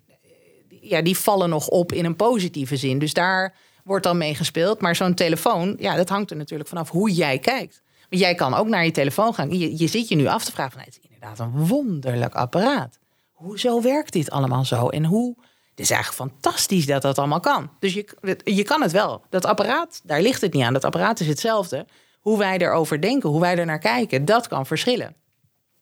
[0.81, 2.99] ja, die vallen nog op in een positieve zin.
[2.99, 4.81] Dus daar wordt dan mee gespeeld.
[4.81, 7.83] Maar zo'n telefoon, ja, dat hangt er natuurlijk vanaf hoe jij kijkt.
[8.09, 9.59] Jij kan ook naar je telefoon gaan.
[9.59, 12.99] Je, je zit je nu af te vragen van, het is inderdaad een wonderlijk apparaat.
[13.33, 14.89] Hoezo werkt dit allemaal zo?
[14.89, 15.37] En hoe...
[15.71, 17.71] Het is eigenlijk fantastisch dat dat allemaal kan.
[17.79, 18.07] Dus je,
[18.45, 19.23] je kan het wel.
[19.31, 20.73] Dat apparaat, daar ligt het niet aan.
[20.73, 21.87] Dat apparaat is hetzelfde.
[22.21, 25.15] Hoe wij erover denken, hoe wij er naar kijken, dat kan verschillen.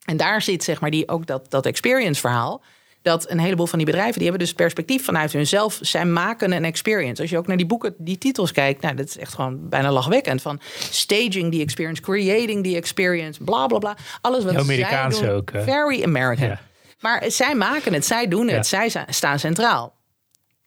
[0.04, 2.62] En daar zit zeg maar die, ook dat, dat experience verhaal
[3.06, 5.78] dat een heleboel van die bedrijven, die hebben dus perspectief vanuit hunzelf.
[5.80, 7.22] Zij maken een experience.
[7.22, 9.92] Als je ook naar die boeken, die titels kijkt, nou, dat is echt gewoon bijna
[9.92, 10.42] lachwekkend.
[10.42, 13.96] Van staging the experience, creating the experience, bla bla bla.
[14.20, 15.50] Alles wat Amerikaans zij doen, ook.
[15.54, 16.56] Very American.
[17.00, 19.94] Maar zij maken het, zij doen het, zij staan centraal.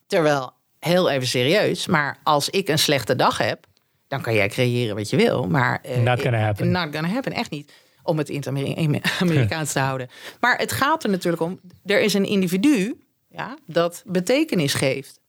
[0.08, 3.65] Terwijl, heel even serieus, maar als ik een slechte dag heb,
[4.08, 5.47] dan kan jij creëren wat je wil.
[5.47, 6.71] Maar uh, not gonna happen.
[6.71, 7.71] Not gonna happen, echt niet
[8.10, 8.48] om het in het
[9.19, 10.10] Amerikaans te houden.
[10.39, 15.19] Maar het gaat er natuurlijk om, er is een individu ja, dat betekenis geeft.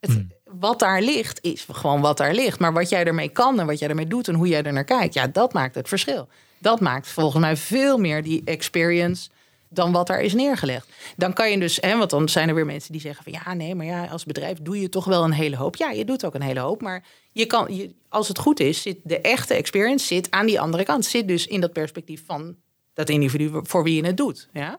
[0.00, 0.34] Het, hmm.
[0.44, 2.58] Wat daar ligt, is gewoon wat daar ligt.
[2.58, 4.84] Maar wat jij ermee kan en wat jij ermee doet en hoe jij er naar
[4.84, 6.28] kijkt, ja, dat maakt het verschil.
[6.58, 9.28] Dat maakt volgens mij veel meer die experience
[9.68, 10.88] dan wat daar is neergelegd.
[11.16, 13.54] Dan kan je dus, hè, want dan zijn er weer mensen die zeggen van ja,
[13.54, 15.76] nee, maar ja, als bedrijf doe je toch wel een hele hoop.
[15.76, 18.82] Ja, je doet ook een hele hoop, maar je kan, je, als het goed is,
[18.82, 21.04] zit de echte experience zit aan die andere kant.
[21.04, 22.56] Zit dus in dat perspectief van
[22.94, 24.48] dat individu voor wie je het doet.
[24.52, 24.78] Ja?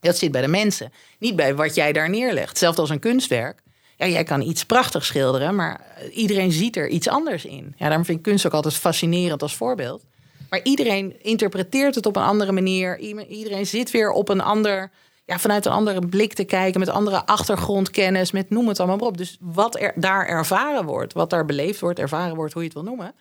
[0.00, 2.48] Dat zit bij de mensen, niet bij wat jij daar neerlegt.
[2.48, 3.62] Hetzelfde als een kunstwerk.
[3.96, 5.80] Ja, jij kan iets prachtig schilderen, maar
[6.12, 7.74] iedereen ziet er iets anders in.
[7.76, 10.04] Ja, daarom vind ik kunst ook altijd fascinerend als voorbeeld.
[10.50, 12.98] Maar iedereen interpreteert het op een andere manier.
[13.28, 14.90] Iedereen zit weer op een ander,
[15.26, 19.06] ja, vanuit een andere blik te kijken, met andere achtergrondkennis, met noem het allemaal maar
[19.06, 19.18] op.
[19.18, 22.76] Dus wat er daar ervaren wordt, wat daar beleefd wordt, ervaren wordt, hoe je het
[22.76, 23.14] wil noemen.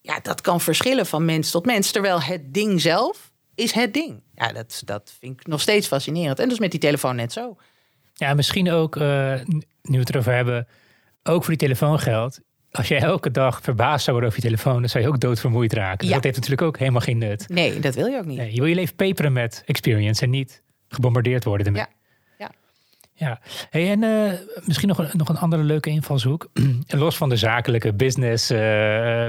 [0.00, 1.90] Ja, dat kan verschillen van mens tot mens.
[1.90, 4.22] Terwijl het ding zelf is het ding.
[4.34, 6.38] Ja, dat, dat vind ik nog steeds fascinerend.
[6.38, 7.56] En dus met die telefoon net zo.
[8.14, 10.68] Ja, misschien ook, uh, nu we het erover hebben,
[11.22, 14.80] ook voor die telefoon geldt als jij elke dag verbaasd zou worden over je telefoon,
[14.80, 15.98] dan zou je ook doodvermoeid raken.
[15.98, 17.48] Dus dat heeft natuurlijk ook helemaal geen nut.
[17.48, 18.38] Nee, dat wil je ook niet.
[18.38, 21.82] Nee, je wil je leven peperen met experience en niet gebombardeerd worden ermee.
[21.82, 21.88] Ja.
[22.38, 22.50] Ja.
[23.12, 23.40] ja.
[23.70, 24.32] Hey, en uh,
[24.64, 26.50] misschien nog een, nog een andere leuke invalshoek.
[26.86, 28.58] Los van de zakelijke business uh,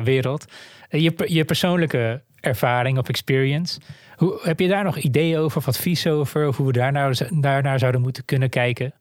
[0.02, 0.46] wereld.
[0.90, 3.80] Uh, je, je persoonlijke ervaring of experience.
[4.16, 6.48] Hoe, heb je daar nog ideeën over of advies over?
[6.48, 8.94] Of hoe we daar nou, daarnaar zouden moeten kunnen kijken?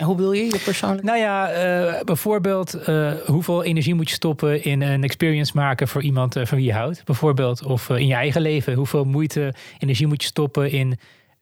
[0.00, 1.02] En hoe wil je je persoonlijk?
[1.02, 6.02] Nou ja, uh, bijvoorbeeld uh, hoeveel energie moet je stoppen in een experience maken voor
[6.02, 7.04] iemand uh, van wie je houdt?
[7.04, 7.64] Bijvoorbeeld.
[7.64, 8.74] Of in je eigen leven.
[8.74, 10.98] Hoeveel moeite, energie moet je stoppen in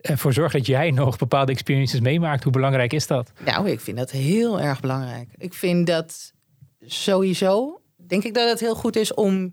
[0.09, 2.43] ervoor zorgen dat jij nog bepaalde experiences meemaakt?
[2.43, 3.33] Hoe belangrijk is dat?
[3.45, 5.29] Nou, ik vind dat heel erg belangrijk.
[5.37, 6.33] Ik vind dat
[6.81, 9.53] sowieso, denk ik dat het heel goed is om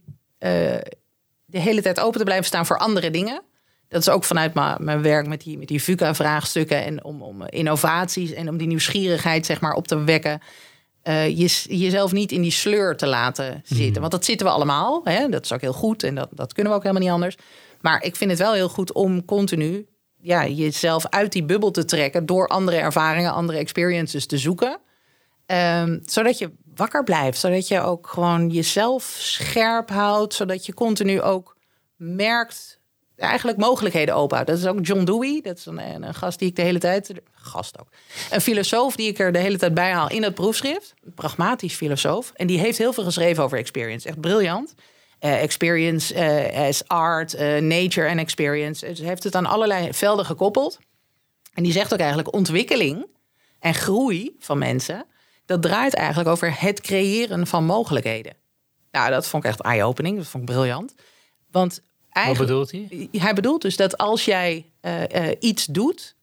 [1.46, 3.42] de hele tijd open te blijven staan voor andere dingen.
[3.88, 8.34] Dat is ook vanuit mijn werk met die, met die VUCA-vraagstukken en om, om innovaties
[8.34, 10.42] en om die nieuwsgierigheid zeg maar, op te wekken.
[11.04, 13.92] Uh, je, jezelf niet in die sleur te laten zitten.
[13.92, 14.00] Mhm.
[14.00, 15.02] Want dat zitten we allemaal.
[15.04, 15.30] Hè?
[15.30, 17.38] Dat is ook heel goed en dat, dat kunnen we ook helemaal niet anders.
[17.82, 19.88] Maar ik vind het wel heel goed om continu
[20.26, 24.80] ja, jezelf uit die bubbel te trekken door andere ervaringen, andere experiences te zoeken.
[25.46, 31.22] Um, zodat je wakker blijft, zodat je ook gewoon jezelf scherp houdt, zodat je continu
[31.22, 31.58] ook
[31.96, 32.80] merkt
[33.16, 34.50] eigenlijk mogelijkheden openhoudt.
[34.50, 37.14] Dat is ook John Dewey, dat is een, een, gast die ik de hele tijd,
[37.32, 37.88] gast ook,
[38.32, 41.76] een filosoof die ik er de hele tijd bij haal in het proefschrift, een pragmatisch
[41.76, 44.74] filosoof, en die heeft heel veel geschreven over experience, echt briljant.
[45.22, 48.86] Uh, experience uh, as art, uh, nature en experience.
[48.86, 50.80] Dus heeft het aan allerlei velden gekoppeld.
[51.54, 53.06] En die zegt ook eigenlijk ontwikkeling
[53.60, 55.06] en groei van mensen.
[55.46, 58.34] Dat draait eigenlijk over het creëren van mogelijkheden.
[58.92, 60.18] Nou, dat vond ik echt eye-opening.
[60.18, 60.96] Dat vond ik briljant.
[61.52, 63.10] Want eigenlijk, Wat bedoelt hij?
[63.22, 64.66] Hij bedoelt dus dat als jij
[65.40, 66.16] iets doet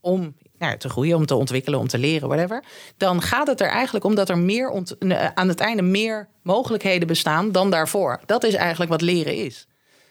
[0.00, 2.64] om nou, te groeien, om te ontwikkelen, om te leren, whatever.
[2.96, 4.84] Dan gaat het er eigenlijk om dat er meer
[5.34, 8.20] aan het einde meer mogelijkheden bestaan dan daarvoor.
[8.26, 9.66] Dat is eigenlijk wat leren is.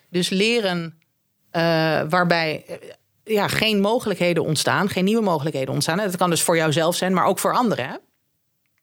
[0.10, 1.00] Dus leren
[1.52, 2.66] uh, waarbij
[3.24, 5.98] ja, geen mogelijkheden ontstaan, geen nieuwe mogelijkheden ontstaan.
[5.98, 8.00] Dat kan dus voor jouzelf zijn, maar ook voor anderen.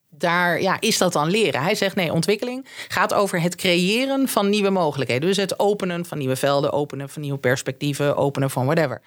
[0.09, 1.61] Daar ja, is dat dan leren.
[1.61, 5.27] Hij zegt nee, ontwikkeling gaat over het creëren van nieuwe mogelijkheden.
[5.27, 9.01] Dus het openen van nieuwe velden, openen van nieuwe perspectieven, openen van whatever.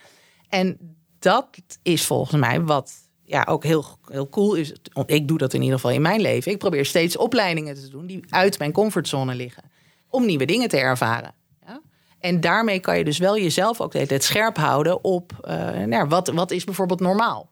[0.48, 1.48] En dat
[1.82, 2.92] is volgens mij wat
[3.24, 4.72] ja, ook heel, heel cool is.
[5.06, 6.52] Ik doe dat in ieder geval in mijn leven.
[6.52, 9.62] Ik probeer steeds opleidingen te doen die uit mijn comfortzone liggen.
[10.08, 11.34] Om nieuwe dingen te ervaren.
[11.66, 11.80] Ja?
[12.18, 16.28] En daarmee kan je dus wel jezelf ook het scherp houden op uh, nou, wat,
[16.28, 17.50] wat is bijvoorbeeld normaal.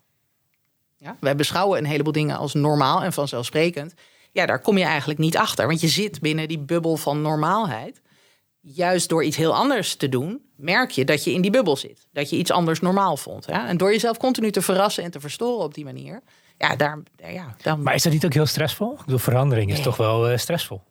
[0.96, 1.16] Ja?
[1.20, 3.94] Wij beschouwen een heleboel dingen als normaal en vanzelfsprekend.
[4.32, 5.66] Ja, daar kom je eigenlijk niet achter.
[5.66, 8.00] Want je zit binnen die bubbel van normaalheid
[8.60, 12.06] juist door iets heel anders te doen, merk je dat je in die bubbel zit.
[12.12, 13.46] Dat je iets anders normaal vond.
[13.46, 13.68] Ja?
[13.68, 16.22] En door jezelf continu te verrassen en te verstoren op die manier.
[16.58, 17.82] Ja, daar, ja, dan...
[17.82, 18.92] Maar is dat niet ook heel stressvol?
[18.92, 20.82] Ik bedoel, verandering is toch wel uh, stressvol?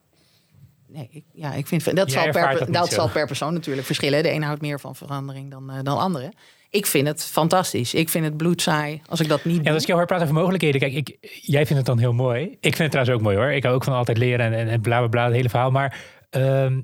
[0.88, 4.24] Nee, ik, ja, ik vind dat, zal per, dat, zal per persoon natuurlijk verschillen.
[4.24, 6.34] De een houdt meer van verandering dan, uh, dan andere.
[6.70, 7.94] Ik vind het fantastisch.
[7.94, 10.40] Ik vind het bloedsaai als ik dat niet Ja, als ik jou hoor praten over
[10.40, 10.80] mogelijkheden.
[10.80, 12.44] Kijk, ik, jij vindt het dan heel mooi.
[12.44, 13.52] Ik vind het trouwens ook mooi hoor.
[13.52, 15.72] Ik hou ook van altijd leren en, en bla bla bla, het hele verhaal.
[15.72, 15.98] Maar
[16.32, 16.84] um,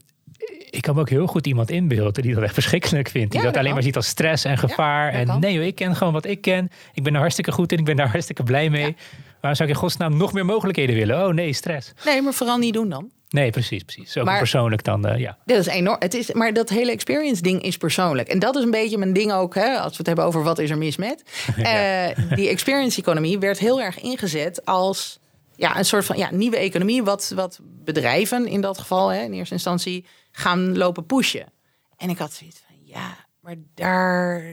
[0.70, 3.32] ik kan me ook heel goed iemand inbeelden die dat echt verschrikkelijk vindt.
[3.32, 5.14] Die dat, alleen maar ziet als stress en gevaar.
[5.14, 6.72] en nee, ik ken gewoon wat ik ken.
[6.94, 7.78] Ik ben er hartstikke goed in.
[7.78, 8.96] Ik ben daar hartstikke blij mee.
[9.40, 11.28] Waarom zou ik in godsnaam nog meer mogelijkheden willen?
[11.28, 11.94] Oh nee, stress.
[12.06, 13.12] Nee, maar vooral niet doen dan.
[13.30, 14.12] Nee, precies, precies.
[14.12, 15.38] Zo persoonlijk dan, uh, ja.
[15.46, 15.96] Dat is enorm.
[16.00, 18.28] Het is, maar dat hele experience ding is persoonlijk.
[18.28, 20.60] En dat is een beetje mijn ding ook, hè, als we het hebben over wat
[20.60, 21.24] is er mis met.
[21.56, 22.10] ja.
[22.10, 25.20] uh, die experience economie werd heel erg ingezet als
[25.56, 27.04] ja, een soort van ja, nieuwe economie.
[27.04, 30.06] Wat, wat bedrijven in dat geval, hè, in eerste instantie
[30.36, 31.52] gaan lopen pushen.
[31.98, 34.44] En ik had zoiets van, ja, maar daar...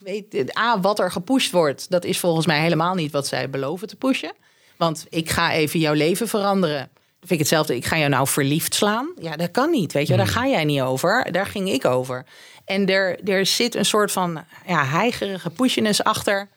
[0.00, 3.50] Ik weet, A, wat er gepusht wordt, dat is volgens mij helemaal niet wat zij
[3.50, 4.32] beloven te pushen.
[4.76, 6.90] Want ik ga even jouw leven veranderen.
[6.94, 9.12] Dan vind ik hetzelfde, ik ga jou nou verliefd slaan.
[9.18, 10.16] Ja, dat kan niet, weet je.
[10.16, 10.34] Daar hmm.
[10.34, 11.32] ga jij niet over.
[11.32, 12.26] Daar ging ik over.
[12.64, 16.48] En er, er zit een soort van ja, heigerige pushiness achter...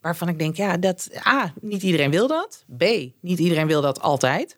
[0.00, 1.10] waarvan ik denk, ja, dat...
[1.26, 2.64] A, niet iedereen wil dat.
[2.76, 2.82] B,
[3.20, 4.56] niet iedereen wil dat altijd.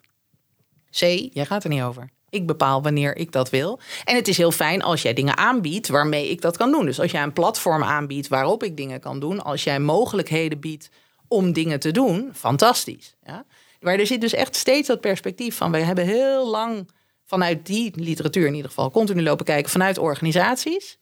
[0.90, 1.00] C,
[1.32, 2.10] jij gaat er niet over.
[2.30, 3.80] Ik bepaal wanneer ik dat wil.
[4.04, 6.84] En het is heel fijn als jij dingen aanbiedt waarmee ik dat kan doen.
[6.84, 10.90] Dus als jij een platform aanbiedt waarop ik dingen kan doen, als jij mogelijkheden biedt
[11.28, 13.16] om dingen te doen, fantastisch.
[13.24, 13.44] Ja?
[13.80, 15.70] Maar er zit dus echt steeds dat perspectief van.
[15.70, 16.88] We hebben heel lang
[17.24, 20.98] vanuit die literatuur in ieder geval continu lopen kijken vanuit organisaties.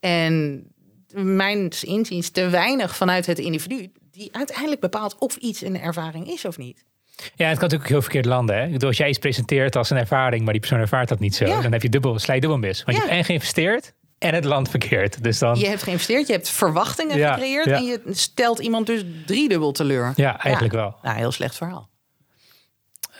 [0.00, 0.66] En
[1.12, 6.44] mijn inziens te weinig vanuit het individu, die uiteindelijk bepaalt of iets een ervaring is
[6.44, 6.84] of niet.
[7.14, 8.56] Ja, het kan natuurlijk heel verkeerd landen.
[8.56, 8.68] Hè?
[8.68, 11.44] Bedoel, als jij iets presenteert als een ervaring, maar die persoon ervaart dat niet zo,
[11.44, 12.82] dan heb je dubbel, sla je dubbel mis.
[12.84, 15.22] Want je hebt en geïnvesteerd en het land verkeerd.
[15.22, 15.58] Dus dan...
[15.58, 20.12] Je hebt geïnvesteerd, je hebt verwachtingen gecreëerd en je stelt iemand dus driedubbel teleur.
[20.16, 20.96] Ja, eigenlijk wel.
[21.02, 21.88] Nou, heel slecht verhaal.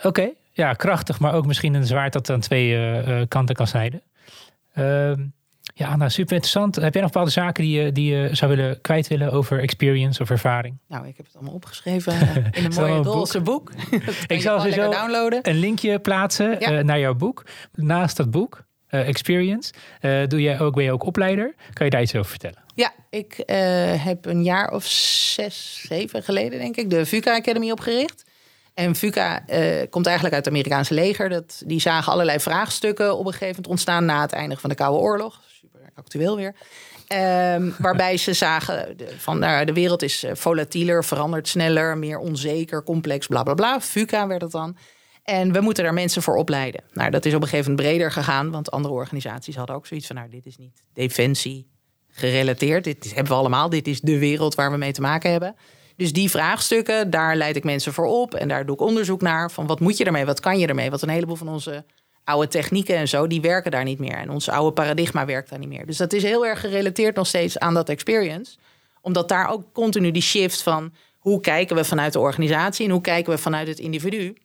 [0.02, 4.02] Oké, ja, krachtig, maar ook misschien een zwaard dat aan twee uh, kanten kan snijden.
[4.74, 5.12] Uh,
[5.74, 6.76] ja, nou super interessant.
[6.76, 10.22] Heb jij nog bepaalde zaken die je, die je zou willen kwijt willen over experience
[10.22, 10.78] of ervaring?
[10.88, 12.12] Nou, ik heb het allemaal opgeschreven
[12.52, 13.72] in een mooie roze boek.
[13.90, 14.00] boek.
[14.26, 15.48] ik zal sowieso downloaden.
[15.48, 17.44] een linkje plaatsen eh, naar jouw boek.
[17.72, 21.54] Naast dat boek, uh, Experience, uh, doe jij ook, ben je ook opleider.
[21.72, 22.58] Kan je daar iets over vertellen?
[22.74, 23.42] Ja, ik
[23.98, 28.24] heb een jaar of zes, zeven geleden denk ik de VUCA Academy opgericht.
[28.74, 29.44] En VUCA
[29.90, 31.28] komt eigenlijk uit het Amerikaanse leger.
[31.28, 34.76] Dat, die zagen allerlei vraagstukken op een gegeven moment ontstaan na het eindigen van de
[34.76, 35.40] Koude Oorlog
[35.94, 36.54] actueel weer.
[37.06, 42.82] Ehm, waarbij ze zagen van nou, de wereld is eh, volatieler, verandert sneller, meer onzeker,
[42.82, 43.80] complex, bla bla bla.
[43.80, 44.76] VUCA werd het dan.
[45.22, 46.82] En we moeten daar mensen voor opleiden.
[46.92, 50.06] Nou, dat is op een gegeven moment breder gegaan, want andere organisaties hadden ook zoiets
[50.06, 51.70] van: nou, dit is niet defensie
[52.08, 52.84] gerelateerd.
[52.84, 53.68] Dit hebben we allemaal.
[53.68, 55.56] Dit is de wereld waar we mee te maken hebben.
[55.96, 59.50] Dus die vraagstukken, daar leid ik mensen voor op en daar doe ik onderzoek naar
[59.50, 61.84] van wat moet je ermee, wat kan je ermee, wat een heleboel van onze
[62.24, 64.16] oude technieken en zo, die werken daar niet meer.
[64.16, 65.86] En ons oude paradigma werkt daar niet meer.
[65.86, 68.56] Dus dat is heel erg gerelateerd nog steeds aan dat experience.
[69.00, 73.00] Omdat daar ook continu die shift van hoe kijken we vanuit de organisatie en hoe
[73.00, 74.36] kijken we vanuit het individu.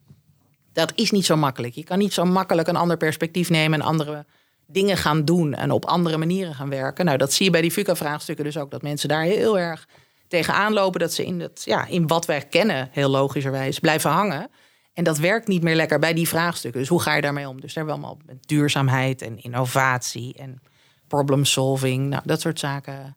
[0.73, 1.73] Dat is niet zo makkelijk.
[1.73, 4.25] Je kan niet zo makkelijk een ander perspectief nemen en andere
[4.65, 7.05] dingen gaan doen en op andere manieren gaan werken.
[7.05, 8.71] Nou, dat zie je bij die VUCA-vraagstukken dus ook.
[8.71, 9.88] Dat mensen daar heel erg
[10.28, 10.99] tegenaan lopen.
[10.99, 14.49] Dat ze in, het, ja, in wat wij kennen, heel logischerwijs, blijven hangen.
[14.98, 16.80] En dat werkt niet meer lekker bij die vraagstukken.
[16.80, 17.62] Dus hoe ga je daarmee om?
[17.62, 20.62] Dus daar hebben we allemaal met duurzaamheid en innovatie en
[21.08, 22.10] problem solving.
[22.10, 23.16] Nou, dat soort zaken.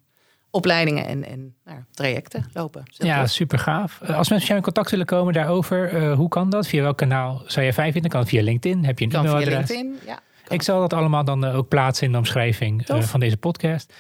[0.51, 2.83] Opleidingen en, en nou, trajecten lopen.
[2.91, 4.01] Ja, super gaaf.
[4.01, 6.67] Eh, als mensen jou in contact willen komen daarover, uh, hoe kan dat?
[6.67, 8.11] Via welk kanaal zou je fijn vinden?
[8.11, 8.85] Kan via LinkedIn?
[8.85, 10.19] Heb je een via LinkedIn, ja.
[10.49, 13.95] Ik zal dat allemaal dan ook plaatsen in de omschrijving van deze podcast.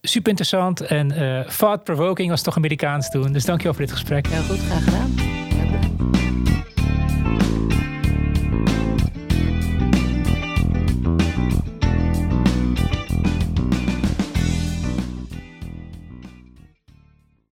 [0.00, 1.08] super interessant en
[1.56, 3.32] thought-provoking was toch Amerikaans toen.
[3.32, 4.26] Dus dankjewel voor dit gesprek.
[4.26, 5.25] Heel goed, graag gedaan.